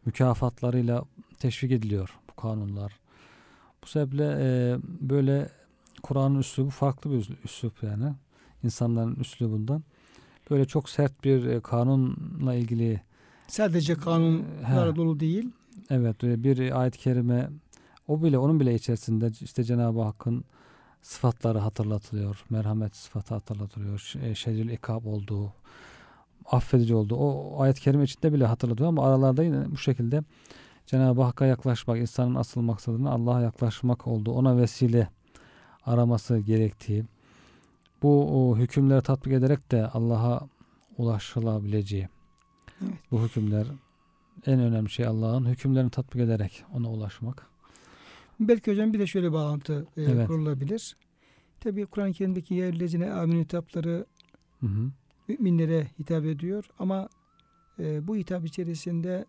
[0.06, 1.04] mükafatlarıyla
[1.40, 3.00] teşvik ediliyor bu kanunlar.
[3.84, 5.50] Bu sebeple e, böyle
[6.04, 8.14] Kur'an'ın üslubu farklı bir üslup yani.
[8.64, 9.84] insanların üslubundan.
[10.52, 13.02] Böyle çok sert bir e, kanunla ilgili
[13.48, 14.96] Sadece kanunlarla He.
[14.96, 15.50] dolu değil.
[15.90, 17.50] Evet e, bir ayet-i kerime
[18.08, 20.44] o bile onun bile içerisinde işte Cenab-ı Hakk'ın
[21.02, 22.44] sıfatları hatırlatılıyor.
[22.50, 24.14] Merhamet sıfatı hatırlatılıyor.
[24.24, 25.54] e, Şedidül ikab olduğu,
[26.46, 27.16] affedici olduğu.
[27.16, 30.24] O ayet-i kerime içinde bile hatırlatıyor ama aralarda yine bu şekilde
[30.90, 35.10] Cenab-ı Hakk'a yaklaşmak, insanın asıl maksadının Allah'a yaklaşmak olduğu, ona vesile
[35.86, 37.06] araması gerektiği,
[38.04, 40.48] bu hükümleri tatbik ederek de Allah'a
[40.98, 42.10] ulaşılabileceği.
[42.82, 42.94] Evet.
[43.12, 43.68] Bu hükümler
[44.46, 47.48] en önemli şey Allah'ın hükümlerini tatbik ederek ona ulaşmak.
[48.40, 50.28] Belki hocam bir de şöyle bağlantı e, Evet.
[50.28, 50.96] kurulabilir.
[51.60, 54.06] Tabii Kur'an-ı Kerim'deki yerlezine amin hitapları
[54.60, 54.92] Hı hı.
[55.28, 57.10] müminlere hitap ediyor ama
[57.80, 59.26] e, bu hitap içerisinde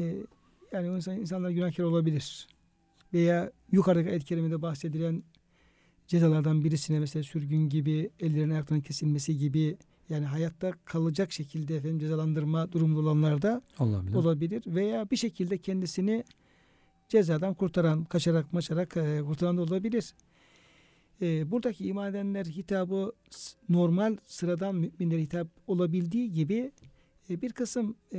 [0.00, 0.14] e,
[0.72, 2.46] yani insan, insanlar günahkar olabilir.
[3.14, 5.22] Veya yukarıdaki ayet-i kerimede bahsedilen
[6.06, 9.76] cezalardan birisine mesela sürgün gibi, ellerinin ayaklarının kesilmesi gibi
[10.08, 14.14] yani hayatta kalacak şekilde efendim cezalandırma durumda olanlarda Olabilir.
[14.14, 16.24] olabilir veya bir şekilde kendisini
[17.08, 20.14] cezadan kurtaran, kaçarak maçarak e, kurtaran da olabilir.
[21.22, 23.12] E, buradaki iman edenler hitabı
[23.68, 26.72] normal sıradan müminlere hitap olabildiği gibi
[27.30, 28.18] e, bir kısım e,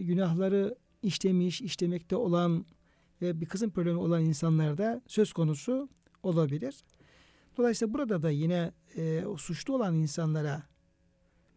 [0.00, 2.66] günahları işlemiş, işlemekte olan
[3.22, 5.88] ve bir kısım problemi olan insanlarda söz konusu
[6.22, 6.84] olabilir.
[7.56, 10.62] Dolayısıyla burada da yine e, suçlu olan insanlara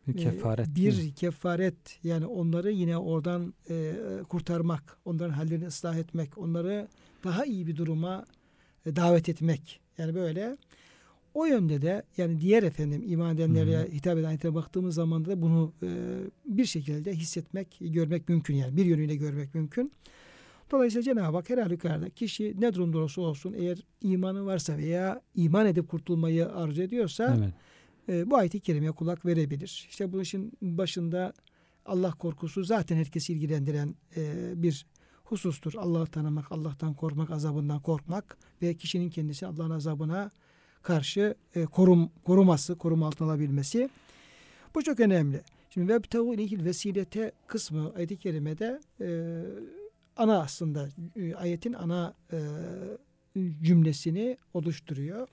[0.08, 0.68] bir e, kefaret.
[0.68, 0.76] mi?
[0.76, 3.96] bir kefaret yani onları yine oradan e,
[4.30, 6.88] kurtarmak, onların hallerini ıslah etmek, onları
[7.24, 8.26] daha iyi bir duruma
[8.86, 9.80] e, davet etmek.
[9.98, 10.58] Yani böyle
[11.34, 13.92] o yönde de yani diğer efendim iman edenlere Hı hı.
[13.92, 15.88] hitap eden ayete baktığımız zaman da bunu e,
[16.46, 19.92] bir şekilde hissetmek, görmek mümkün yani bir yönüyle görmek mümkün.
[20.72, 25.66] Dolayısıyla Cenab-ı Hak her halükarda kişi ne durumda olursa olsun eğer imanı varsa veya iman
[25.66, 27.54] edip kurtulmayı arzu ediyorsa Evet.
[28.10, 29.88] e, bu ayet-i kerimeye kulak verebilir.
[29.90, 31.34] İşte bu işin başında
[31.86, 34.86] Allah korkusu zaten herkesi ilgilendiren e, bir
[35.24, 35.74] husustur.
[35.78, 40.32] Allah'ı tanımak, Allah'tan korkmak, azabından korkmak ve kişinin kendisi Allah'ın azabına
[40.84, 43.90] karşı e, korum, koruması, koruma altına alabilmesi.
[44.76, 45.42] Bu çok önemli.
[45.70, 49.08] Şimdi vebtehu ilehil vesilete kısmı ayet-i kerimede e,
[50.18, 52.40] ana aslında e, ayetin ana e,
[53.64, 55.28] cümlesini oluşturuyor.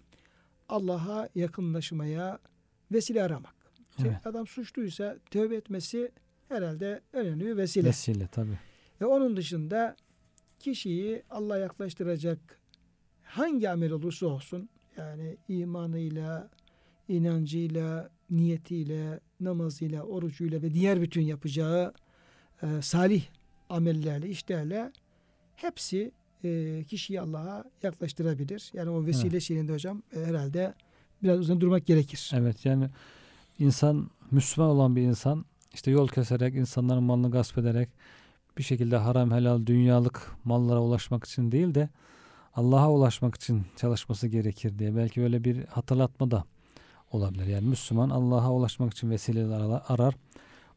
[0.68, 2.38] Allah'a yakınlaşmaya
[2.92, 3.54] vesile aramak.
[4.00, 4.26] Evet.
[4.26, 6.10] Adam suçluysa tövbe etmesi
[6.48, 7.88] herhalde önemli bir vesile.
[7.88, 8.58] Vesile tabii.
[9.00, 9.96] Ve onun dışında
[10.58, 12.60] kişiyi Allah'a yaklaştıracak
[13.22, 14.68] hangi amel olursa olsun
[15.00, 16.48] yani imanıyla,
[17.08, 21.92] inancıyla, niyetiyle, namazıyla, orucuyla ve diğer bütün yapacağı
[22.62, 23.22] e, salih
[23.68, 24.92] amellerle, işlerle
[25.56, 26.12] hepsi
[26.44, 28.70] e, kişiyi Allah'a yaklaştırabilir.
[28.74, 29.42] Yani o vesile Evet.
[29.42, 30.74] şeyinde hocam e, herhalde
[31.22, 32.30] biraz uzun durmak gerekir.
[32.34, 32.88] Evet yani
[33.58, 35.44] insan Müslüman olan bir insan
[35.74, 37.88] işte yol keserek insanların malını gasp ederek
[38.58, 41.88] bir şekilde haram helal dünyalık mallara ulaşmak için değil de
[42.54, 46.44] Allah'a ulaşmak için çalışması gerekir diye belki böyle bir hatırlatma da
[47.12, 47.46] olabilir.
[47.46, 50.14] Yani Müslüman Allah'a ulaşmak için vesileler ara- arar.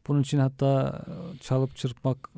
[0.08, 2.30] Bunun için hatta e, çalıp çırpmak,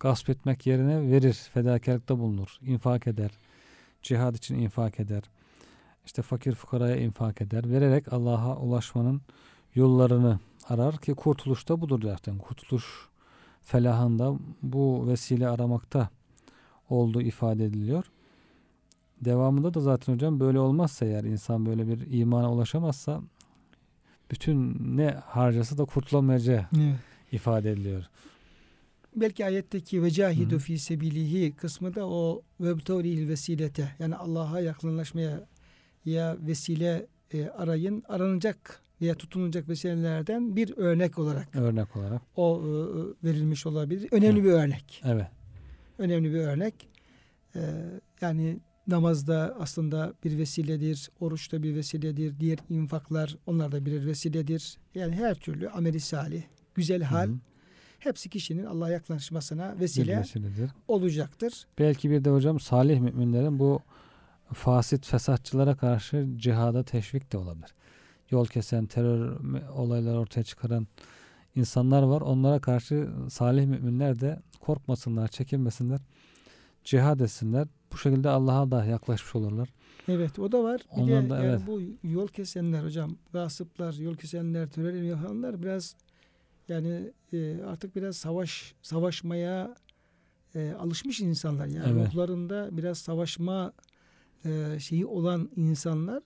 [0.00, 3.30] gasp etmek yerine verir, fedakarlıkta bulunur, infak eder.
[4.02, 5.22] Cihad için infak eder.
[6.06, 7.70] İşte fakir fukaraya infak eder.
[7.70, 9.20] Vererek Allah'a ulaşmanın
[9.74, 12.38] yollarını arar ki kurtuluş da budur zaten.
[12.38, 13.08] Kurtuluş
[13.62, 16.08] felahında bu vesile aramakta
[16.88, 18.04] olduğu ifade ediliyor.
[19.24, 23.20] Devamında da zaten hocam böyle olmazsa eğer insan böyle bir imana ulaşamazsa
[24.30, 26.94] bütün ne harcası da kurtulamayacağı Evet.
[27.32, 28.04] ifade ediliyor.
[29.16, 30.58] Belki ayetteki ve cahidu Hı.
[30.58, 35.40] fi sebilihi kısmı da o vebtevlihil vesilete yani Allah'a yakınlaşmaya
[36.04, 42.22] ya vesile e, arayın aranacak veya tutunacak vesilelerden bir örnek olarak Örnek olarak.
[42.36, 42.68] o e,
[43.28, 44.08] verilmiş olabilir.
[44.12, 44.44] Önemli Evet.
[44.44, 45.02] bir örnek.
[45.04, 45.26] Evet.
[45.98, 46.88] Önemli bir örnek.
[47.56, 47.60] E,
[48.20, 48.58] yani
[48.90, 54.78] namazda aslında bir vesiledir, oruçta bir vesiledir, diğer infaklar onlar da birer vesiledir.
[54.94, 56.42] Yani her türlü ameli salih,
[56.74, 57.36] güzel hal Hı hı.
[57.98, 60.70] hepsi kişinin Allah'a yaklaşmasına Bir vesile vesiledir.
[60.88, 61.66] olacaktır.
[61.78, 63.80] Belki bir de hocam salih müminlerin bu
[64.52, 67.74] fasit fesatçılara karşı cihada teşvik de olabilir.
[68.30, 69.40] Yol kesen, terör
[69.74, 70.86] olayları ortaya çıkaran
[71.56, 72.20] insanlar var.
[72.20, 76.00] Onlara karşı salih müminler de korkmasınlar, çekinmesinler.
[76.84, 77.68] Cihad etsinler.
[77.92, 79.68] Bu şekilde Allah'a da yaklaşmış olurlar.
[80.08, 80.80] Evet o da var.
[80.96, 81.60] Bir Onlar de da yani evet.
[81.66, 85.96] bu yol kesenler hocam, gasıplar, yol kesenler, terör yapanlar biraz
[86.68, 89.74] yani e, artık biraz savaş savaşmaya
[90.54, 91.66] e, alışmış insanlar.
[91.66, 92.14] Yani Evet.
[92.14, 93.72] ruhlarında biraz savaşma
[94.44, 96.22] e, şeyi olan insanlar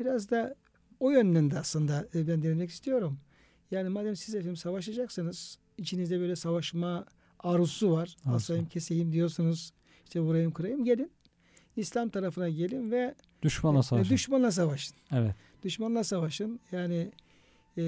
[0.00, 0.54] biraz da
[1.00, 3.18] o yönden de aslında e, ben denemek istiyorum.
[3.70, 7.06] Yani madem siz efendim savaşacaksınız, içinizde böyle savaşma
[7.44, 8.16] arzusu var.
[8.24, 8.36] Arzu.
[8.36, 9.72] Asayım keseyim diyorsunuz.
[10.04, 11.10] İşte vurayım kırayım gelin.
[11.76, 14.14] İslam tarafına gelin ve Düşmanla e, savaşın.
[14.14, 14.96] düşmanla savaşın.
[15.12, 15.34] evet.
[15.62, 16.60] Düşmanla savaşın.
[16.72, 17.10] Yani
[17.78, 17.84] e,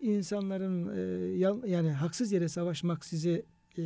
[0.00, 1.00] insanların e,
[1.38, 3.44] yan- yani haksız yere savaşmak sizi
[3.78, 3.82] e,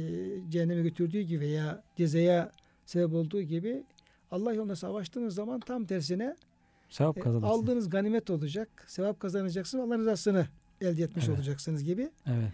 [0.50, 2.52] cehenneme götürdüğü gibi veya cezaya
[2.86, 3.82] sebep olduğu gibi
[4.30, 6.36] Allah yolunda savaştığınız zaman tam tersine
[6.90, 8.84] Sevap e, aldığınız ganimet olacak.
[8.86, 9.84] Sevap kazanacaksınız.
[9.84, 10.46] Allah rızasını
[10.80, 11.38] elde etmiş Evet.
[11.38, 12.10] olacaksınız gibi.
[12.26, 12.52] Evet.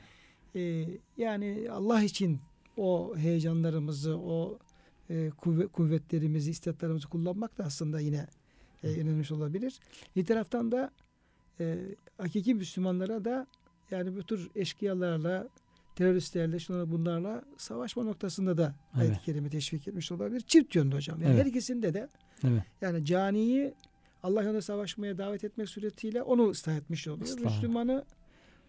[0.56, 0.84] E,
[1.16, 2.40] yani Allah için
[2.76, 4.58] o heyecanlarımızı, o
[5.10, 8.26] e, kuvve- kuvvetlerimizi, istatlarımızı kullanmak da aslında yine
[8.84, 9.80] e, önemli olabilir.
[10.16, 10.90] Bir taraftan da
[11.60, 11.78] e,
[12.18, 13.46] hakiki Müslümanlara da
[13.90, 15.48] yani bu tür eşkıyalarla,
[15.96, 19.24] teröristlerle, şunlarla bunlarla savaşma noktasında da ayet-i Evet.
[19.24, 20.40] kerime teşvik etmiş olabilir.
[20.40, 21.22] Çift yönlü hocam.
[21.22, 21.40] Yani Evet.
[21.44, 22.08] her ikisinde de
[22.44, 22.62] Evet.
[22.80, 23.74] yani caniyi
[24.22, 27.26] Allah yolunda savaşmaya davet etmek suretiyle onu ıslah etmiş oluyor.
[27.26, 27.44] Islah.
[27.54, 28.04] Müslümanı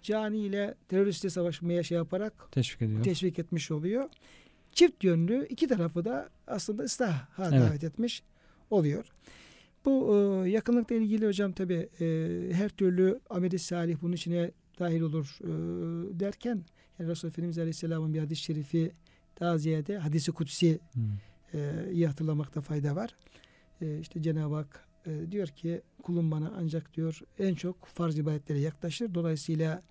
[0.06, 3.04] caniyle, teröristle savaşmaya şey yaparak Teşvik ediyor.
[3.04, 4.10] teşvik etmiş oluyor.
[4.72, 7.52] Çift yönlü iki tarafı da aslında ıslaha Evet.
[7.52, 8.24] davet etmiş
[8.70, 9.06] oluyor.
[9.86, 11.90] Bu e, yakınlıkla ilgili hocam tabi
[12.54, 15.50] her türlü ameli salih bunun içine dahil olur e,
[16.20, 16.64] derken
[17.00, 18.92] yani Resulullah Efendimiz Aleyhisselam'ın bir hadis-i şerifi
[19.40, 21.58] daha ziyade hadisi kutsi Hı.
[21.58, 23.16] e, iyi hatırlamakta fayda var.
[23.82, 28.60] E, işte Cenab-ı Hak e, diyor ki kulum bana ancak diyor en çok farz ibadetlere
[28.60, 29.14] yaklaşır.
[29.14, 29.82] Dolayısıyla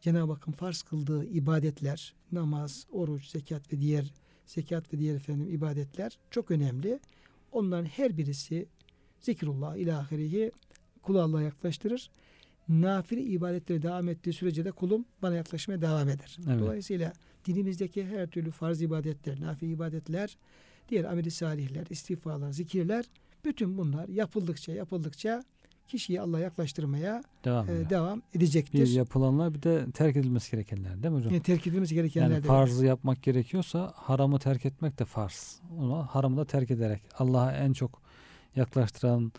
[0.00, 4.12] Cenab-ı Hakk'ın farz kıldığı ibadetler, namaz, oruç, zekat ve diğer
[4.46, 7.00] zekat ve diğer efendim ibadetler çok önemli.
[7.52, 8.66] Onların her birisi
[9.20, 10.52] zikrullah ilahirihi
[11.02, 12.10] kulu Allah'a yaklaştırır.
[12.68, 16.36] Nafile ibadetlere devam ettiği sürece de kulum bana yaklaşmaya devam eder.
[16.48, 16.60] Evet.
[16.60, 17.12] Dolayısıyla
[17.44, 20.36] dinimizdeki her türlü farz ibadetler, nafile ibadetler,
[20.88, 23.04] diğer ameli salihler, istiğfarlar, zikirler
[23.44, 25.44] bütün bunlar yapıldıkça yapıldıkça
[25.86, 28.88] kişiyi Allah'a yaklaştırmaya Devam e, devam Bir edecektir.
[28.88, 31.32] yapılanlar bir de terk edilmesi gerekenler değil mi hocam?
[31.32, 35.60] Yani terk edilmesi gerekenler Yani farzı yapmak gerekiyorsa haramı terk etmek de farz.
[35.80, 38.02] Ama haramı da terk ederek Allah'a en çok
[38.56, 39.32] yaklaştıran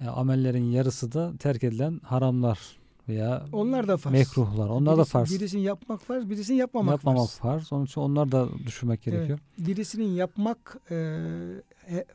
[0.00, 2.58] e, amellerin yarısı da terk edilen haramlar
[3.08, 4.12] veya Onlar da farz.
[4.12, 4.68] mekruhlar.
[4.68, 5.34] Onlar da Birisi- farz.
[5.34, 7.38] Birisini yapmak farz, birisini yapmamak, Yapmamak farz.
[7.38, 7.72] farz.
[7.72, 9.38] Onun için onlar da düşünmek gerekiyor.
[9.58, 9.68] Evet.
[9.68, 10.96] Birisinin yapmak e,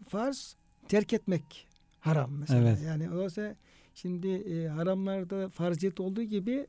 [0.10, 0.56] farz,
[0.88, 1.68] terk etmek
[2.02, 2.60] haram mesela.
[2.70, 2.80] Evet.
[2.86, 3.56] Yani oysa
[3.94, 6.68] şimdi e, haramlarda farziyet olduğu gibi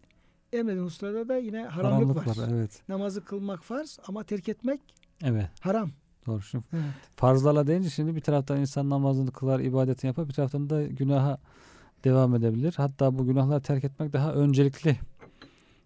[0.52, 2.24] emredilen hususlarda da yine haramlık var.
[2.36, 2.82] Haramlık Evet.
[2.88, 4.80] Namazı kılmak farz ama terk etmek
[5.24, 5.48] Evet.
[5.60, 5.90] haram.
[6.26, 6.42] Doğru.
[6.42, 6.84] Şimdi Evet.
[7.16, 11.38] farzlarla deyince şimdi bir taraftan insan namazını kılar, ibadetini yapar, bir taraftan da günaha
[12.04, 12.74] devam edebilir.
[12.76, 14.96] Hatta bu günahları terk etmek daha öncelikli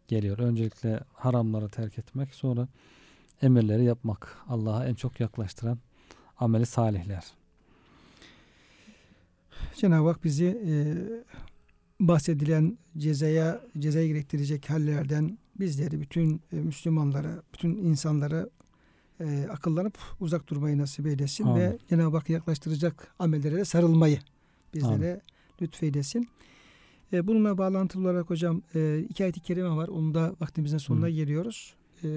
[0.08, 0.38] geliyor.
[0.38, 2.68] Öncelikle haramları terk etmek, sonra
[3.42, 4.36] emirleri yapmak.
[4.48, 5.78] Allah'a en çok yaklaştıran
[6.38, 7.24] ameli salihler.
[9.76, 10.72] Cenab-ı Hak bizi e,
[12.00, 18.48] bahsedilen cezaya cezaya gerektirecek hallerden bizleri bütün e, Müslümanlara, bütün insanlara
[19.20, 21.60] e, akıllanıp uzak durmayı nasip eylesin Amin.
[21.60, 24.18] ve Cenab-ı Hakk'a yaklaştıracak amellere de sarılmayı
[24.74, 25.20] bizlere
[25.62, 26.28] lütfeylesin.
[27.12, 29.88] E, bununla bağlantılı olarak hocam e, iki ayet-i kerime var.
[29.88, 31.10] Onu da vaktimizin sonuna Hı.
[31.10, 31.74] geliyoruz.
[32.04, 32.08] E,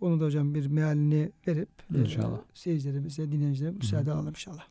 [0.00, 1.98] onu da hocam bir mealini verip e,
[2.54, 4.64] seyircilerimize, dinleyicilerimize müsaade alalım inşallah.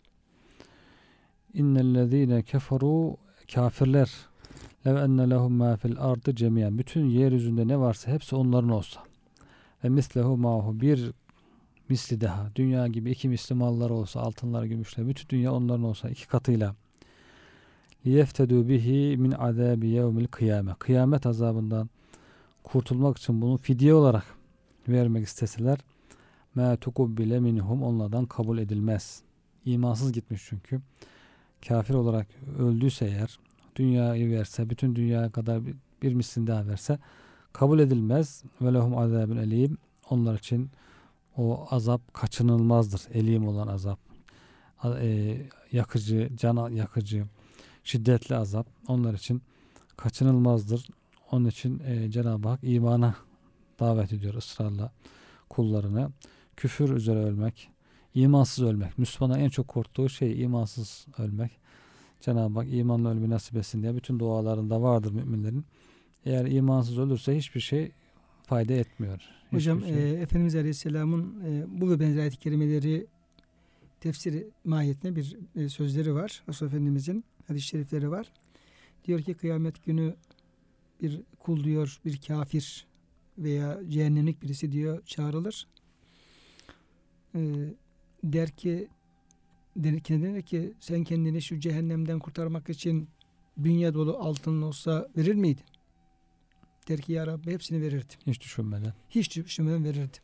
[1.54, 3.16] İnnellezîne keferû
[3.54, 4.12] kafirler
[4.88, 6.78] lev enne lehum mâ fil ardı cemiyen.
[6.78, 9.04] Bütün yeryüzünde ne varsa hepsi onların olsa.
[9.84, 11.12] Ve mislehu ma'hu bir
[11.90, 12.52] misli daha.
[12.56, 15.08] Dünya gibi iki misli malları olsa, altınlar, gümüşler.
[15.08, 16.76] Bütün dünya onların olsa iki katıyla.
[18.06, 20.76] Liyeftedû bihi min azâbi yevmil kıyame.
[20.80, 21.90] Kıyamet azabından
[22.64, 24.26] kurtulmak için bunu fidye olarak
[24.88, 25.80] vermek isteseler
[26.56, 29.22] mâ tukubbile minhum onlardan kabul edilmez.
[29.66, 30.82] İmansız gitmiş çünkü
[31.68, 32.28] kafir olarak
[32.60, 33.40] öldüyse eğer
[33.76, 37.00] dünyayı verse bütün dünyaya kadar bir, bir mislini daha verse
[37.54, 38.44] kabul edilmez.
[38.62, 39.78] Ve lehum azabun elim.
[40.10, 40.70] Onlar için
[41.38, 43.02] o azap kaçınılmazdır.
[43.14, 44.00] Elim olan azap.
[45.02, 45.38] E,
[45.72, 47.26] yakıcı can yakıcı
[47.84, 48.68] şiddetli azap.
[48.88, 49.42] Onlar için
[49.98, 50.88] kaçınılmazdır.
[51.32, 53.16] Onun için e, Cenab-ı Hak imana
[53.80, 54.92] davet ediyor ısrarla
[55.50, 56.12] kullarını.
[56.56, 57.70] Küfür üzere ölmek
[58.16, 58.98] İmansız ölmek.
[58.98, 61.52] Müslümanın en çok korktuğu şey imansız ölmek.
[62.22, 65.66] Cenab-ı Hak imanla ölümü nasip etsin diye bütün dualarında vardır müminlerin.
[66.26, 67.92] Eğer imansız ölürse hiçbir şey
[68.44, 69.22] fayda etmiyor.
[69.46, 70.12] Hiçbir Hocam şey.
[70.12, 73.08] e, Efendimiz Aleyhisselam'ın e, bu ve benzer ayet-i kerimeleri
[74.00, 76.44] tefsiri mahiyetine bir e, sözleri var.
[76.50, 78.32] Resulullah Efendimizin hadis-i şerifleri var.
[79.06, 80.16] Diyor ki kıyamet günü
[81.02, 82.86] bir kul diyor bir kafir
[83.38, 85.68] veya cehennemlik birisi diyor çağrılır.
[87.36, 87.40] E,
[88.24, 88.88] der ki
[89.76, 93.10] denir, kendine ki sen kendini şu cehennemden kurtarmak için
[93.64, 95.64] dünya dolu altın olsa verir miydin?
[96.88, 98.20] Der ki ya Rabbi hepsini verirdim.
[98.28, 98.94] Hiç düşünmeden.
[99.10, 100.24] Hiç düşünmeden verirdim.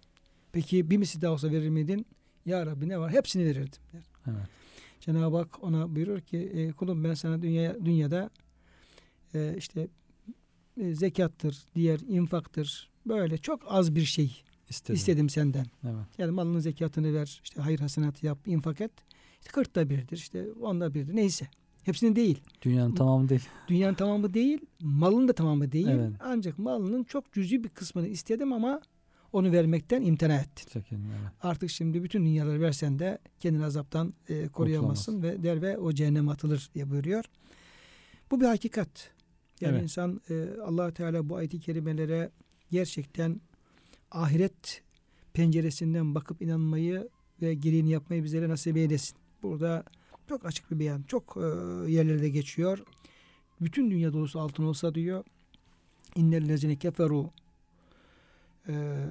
[0.52, 2.06] Peki bir misli daha olsa verir miydin?
[2.46, 3.12] Ya Rabbi ne var?
[3.12, 3.82] Hepsini verirdim.
[3.93, 4.02] der.
[4.28, 4.48] Evet.
[5.00, 8.30] Cenab-ı Hak ona buyurur ki e, kulum ben sana dünya, dünyada
[9.34, 9.88] e, işte
[10.82, 14.95] e, zekattır, diğer infaktır böyle çok az bir şey İstedim.
[14.95, 15.66] istedim senden.
[15.84, 16.05] Evet.
[16.18, 18.91] Yani malının zekatını ver, işte hayır hasenatı yap, infak et.
[19.39, 21.47] İşte kırkta birdir, işte onda birdir neyse.
[21.84, 22.41] Hepsinin değil.
[22.61, 23.47] Dünyanın tamamı değil.
[23.68, 25.88] Dünyanın tamamı değil, malın da tamamı değil.
[25.88, 26.11] Evet.
[26.20, 28.82] Ancak malının çok cüzi bir kısmını istedim ama
[29.34, 30.70] onu vermekten imtina ettin.
[30.70, 31.32] Çekin, evet.
[31.41, 36.32] Artık şimdi bütün dünyaları versen de kendini azaptan e, koruyamazsın ve der ve o cehenneme
[36.32, 37.26] atılır diye buyuruyor.
[38.32, 39.11] Bu bir hakikat.
[39.61, 39.84] Yani Evet.
[39.84, 42.32] insan e, allah Teala bu ayet-i kerimelere
[42.72, 43.41] gerçekten
[44.16, 44.84] ahiret
[45.34, 47.09] penceresinden bakıp inanmayı
[47.41, 49.18] ve gereğini yapmayı bizlere nasip eylesin.
[49.43, 49.84] Burada
[50.30, 51.03] çok açık bir beyan.
[51.03, 51.41] Çok e,
[51.91, 52.84] yerlerde geçiyor.
[53.61, 55.24] Bütün dünya dolusu altın olsa diyor.
[56.16, 57.30] İnnellezine keferu
[58.68, 59.05] e,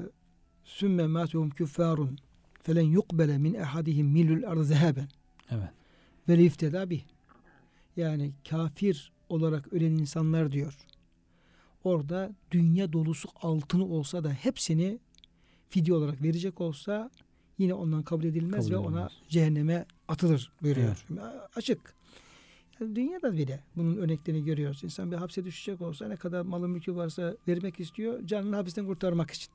[0.64, 2.18] sümme mâtuhum küffârun
[2.62, 5.08] felen yukbele min ehadihim milül ardı zeheben
[5.50, 5.68] Evet.
[6.28, 7.02] ve lifteda bih.
[7.96, 10.74] Yani kafir olarak ölen insanlar diyor.
[11.84, 14.98] Orada dünya dolusu altını olsa da hepsini
[15.68, 17.10] fidye olarak verecek olsa
[17.58, 19.12] yine ondan kabul edilmez Kabul ve ona edilmez.
[19.28, 21.06] cehenneme atılır buyuruyor.
[21.56, 21.94] Açık.
[22.80, 24.84] Yani dünyada bile bunun örneklerini görüyoruz.
[24.84, 29.30] İnsan bir hapse düşecek olsa ne kadar malı mülkü varsa vermek istiyor canını hapisten kurtarmak
[29.30, 29.52] için.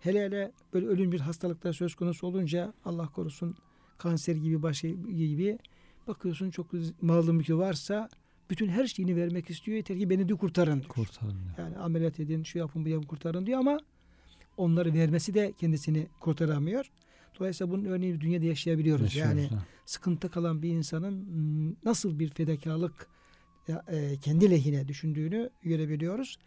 [0.00, 3.56] Hele hele böyle ölüm bir hastalıklar söz konusu olunca Allah korusun
[3.98, 5.58] kanser gibi başka gibi
[6.06, 6.66] bakıyorsun çok
[7.02, 8.08] malı mülkü varsa
[8.50, 9.76] bütün her şeyini vermek istiyor.
[9.76, 10.88] Yeter ki beni de kurtarın diyor.
[10.88, 11.30] Kurtarın.
[11.32, 11.58] diyor.
[11.58, 13.78] Yani ameliyat edin, şu yapın, bu yapın kurtarın diyor ama
[14.56, 16.90] onları vermesi de kendisini kurtaramıyor.
[17.40, 19.04] Dolayısıyla bunun örneği dünyada yaşayabiliyoruz.
[19.04, 19.64] Yaşıyoruz, Yani ha.
[19.86, 23.06] sıkıntı kalan bir insanın mm, nasıl bir fedakarlık
[23.68, 26.38] ya, e, kendi lehine düşündüğünü görebiliyoruz.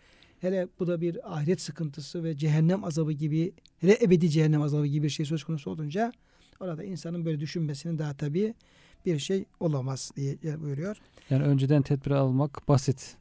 [0.41, 5.03] Hele bu da bir ahiret sıkıntısı ve cehennem azabı gibi hele ebedi cehennem azabı gibi
[5.03, 6.11] bir şey söz konusu olunca
[6.59, 8.53] orada insanın böyle düşünmesinin daha tabii
[9.06, 10.97] bir şey olamaz diye buyuruyor.
[11.30, 13.18] Yani önceden tedbir almak basit.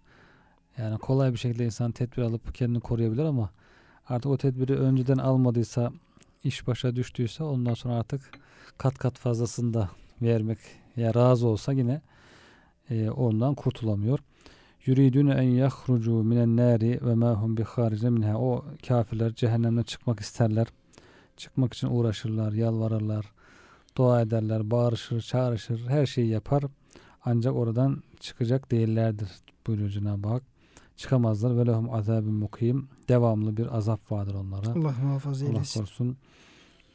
[0.79, 3.51] Yani kolay bir şekilde insan tedbir alıp kendini koruyabilir ama
[4.09, 5.93] artık o tedbiri önceden almadıysa
[6.45, 8.31] iş başa düştüyse ondan sonra artık
[8.79, 9.91] kat kat fazlasını da
[10.23, 10.59] vermek
[10.97, 12.01] ya razı olsa yine
[12.91, 14.19] e, ondan kurtulamıyor.
[14.87, 17.65] Yuridun en yahrucu minen nari ve ma hum bi
[18.11, 18.39] minha.
[18.39, 20.67] O kafirler cehennemden çıkmak isterler.
[21.37, 23.33] Çıkmak için uğraşırlar, yalvarırlar,
[23.97, 26.65] dua ederler, bağırışır, çağrışır, her şeyi yapar.
[27.25, 29.29] Ancak oradan çıkacak değillerdir
[29.67, 30.43] buyuruyor Cenab-ı Hak.
[30.97, 31.57] Çıkamazlar.
[31.59, 32.89] Ve lehum azabun mukim.
[33.09, 34.71] Devamlı bir azap vardır onlara.
[34.71, 35.81] Allah muhafaza Allah eylesin.
[35.81, 36.17] korusun.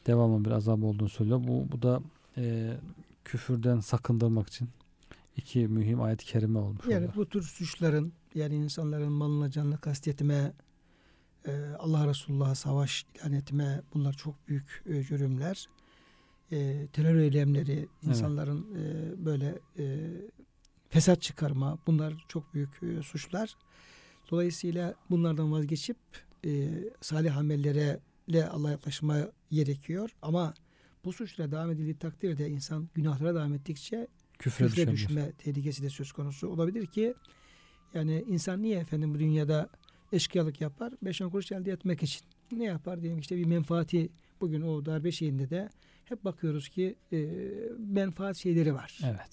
[0.07, 1.41] Devamlı bir azap olduğunu söylüyor.
[1.47, 2.01] Bu, bu da
[2.37, 2.73] e,
[3.25, 4.69] küfürden sakındırmak için
[5.37, 7.15] iki mühim ayet-i kerime olmuş Yani oluyor.
[7.15, 10.53] bu tür suçların yani insanların malına canına kastetme,
[11.47, 15.67] e, Allah Resulullah'a savaş ilan etme bunlar çok büyük e, cürümler.
[16.51, 20.07] E, terör eylemleri, insanların e, böyle e,
[20.89, 23.55] fesat çıkarma bunlar çok büyük e, suçlar.
[24.31, 25.97] Dolayısıyla bunlardan vazgeçip
[26.45, 26.69] e,
[27.01, 27.99] salih amellere
[28.51, 30.09] Allah'a yaklaşmaya gerekiyor.
[30.21, 30.53] Ama
[31.05, 34.07] bu suçlara devam edildiği takdirde insan günahlara devam ettikçe
[34.39, 37.13] Küfre, küfre düşme tehlikesi de söz konusu olabilir ki
[37.93, 39.69] yani insan niye efendim bu dünyada
[40.11, 40.93] eşkıyalık yapar?
[41.01, 42.21] Beş on kuruş elde etmek için.
[42.51, 44.09] Ne yapar diyelim işte bir menfaati
[44.41, 45.69] bugün o darbe şeyinde de
[46.05, 47.27] hep bakıyoruz ki e,
[47.77, 48.99] menfaat şeyleri var.
[49.03, 49.29] Evet.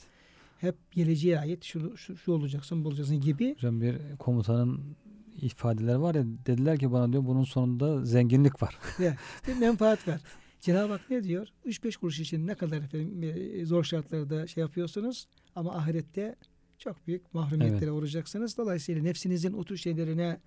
[0.58, 3.54] Hep geleceğe ait şu, şu, şu olacaksın bulacaksın gibi.
[3.54, 4.96] Hocam bir komutanın
[5.42, 8.78] ifadeleri var ya dediler ki bana diyor bunun sonunda zenginlik var.
[8.98, 10.20] İşte menfaat var.
[10.60, 11.48] Cenab-ı Hak ne diyor?
[11.66, 16.36] 3-5 kuruş için ne kadar efendim e, zor şartlarda şey yapıyorsunuz ama ahirette
[16.78, 18.56] çok büyük mahrumiyetlere uğrayacaksınız.
[18.56, 20.40] Dolayısıyla nefsinizin o tür şeylerine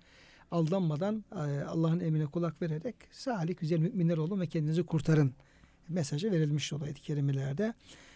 [0.50, 5.32] aldanmadan e, Allah'ın emrine kulak vererek salih güzel müminler olun ve kendinizi kurtarın
[5.88, 7.74] mesajı verilmiş ayet-i kerimelerde.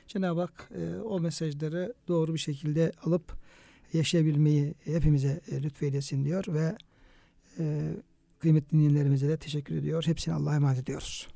[0.09, 3.33] Cenab-ı Hak e, o mesajları doğru bir şekilde alıp
[3.93, 6.77] yaşayabilmeyi hepimize e, lütfeylesin diyor ve
[8.39, 10.07] kıymetli dinleyenlerimize de teşekkür ediyor.
[10.07, 11.34] Hepsine Allah'a emanet ediyoruz.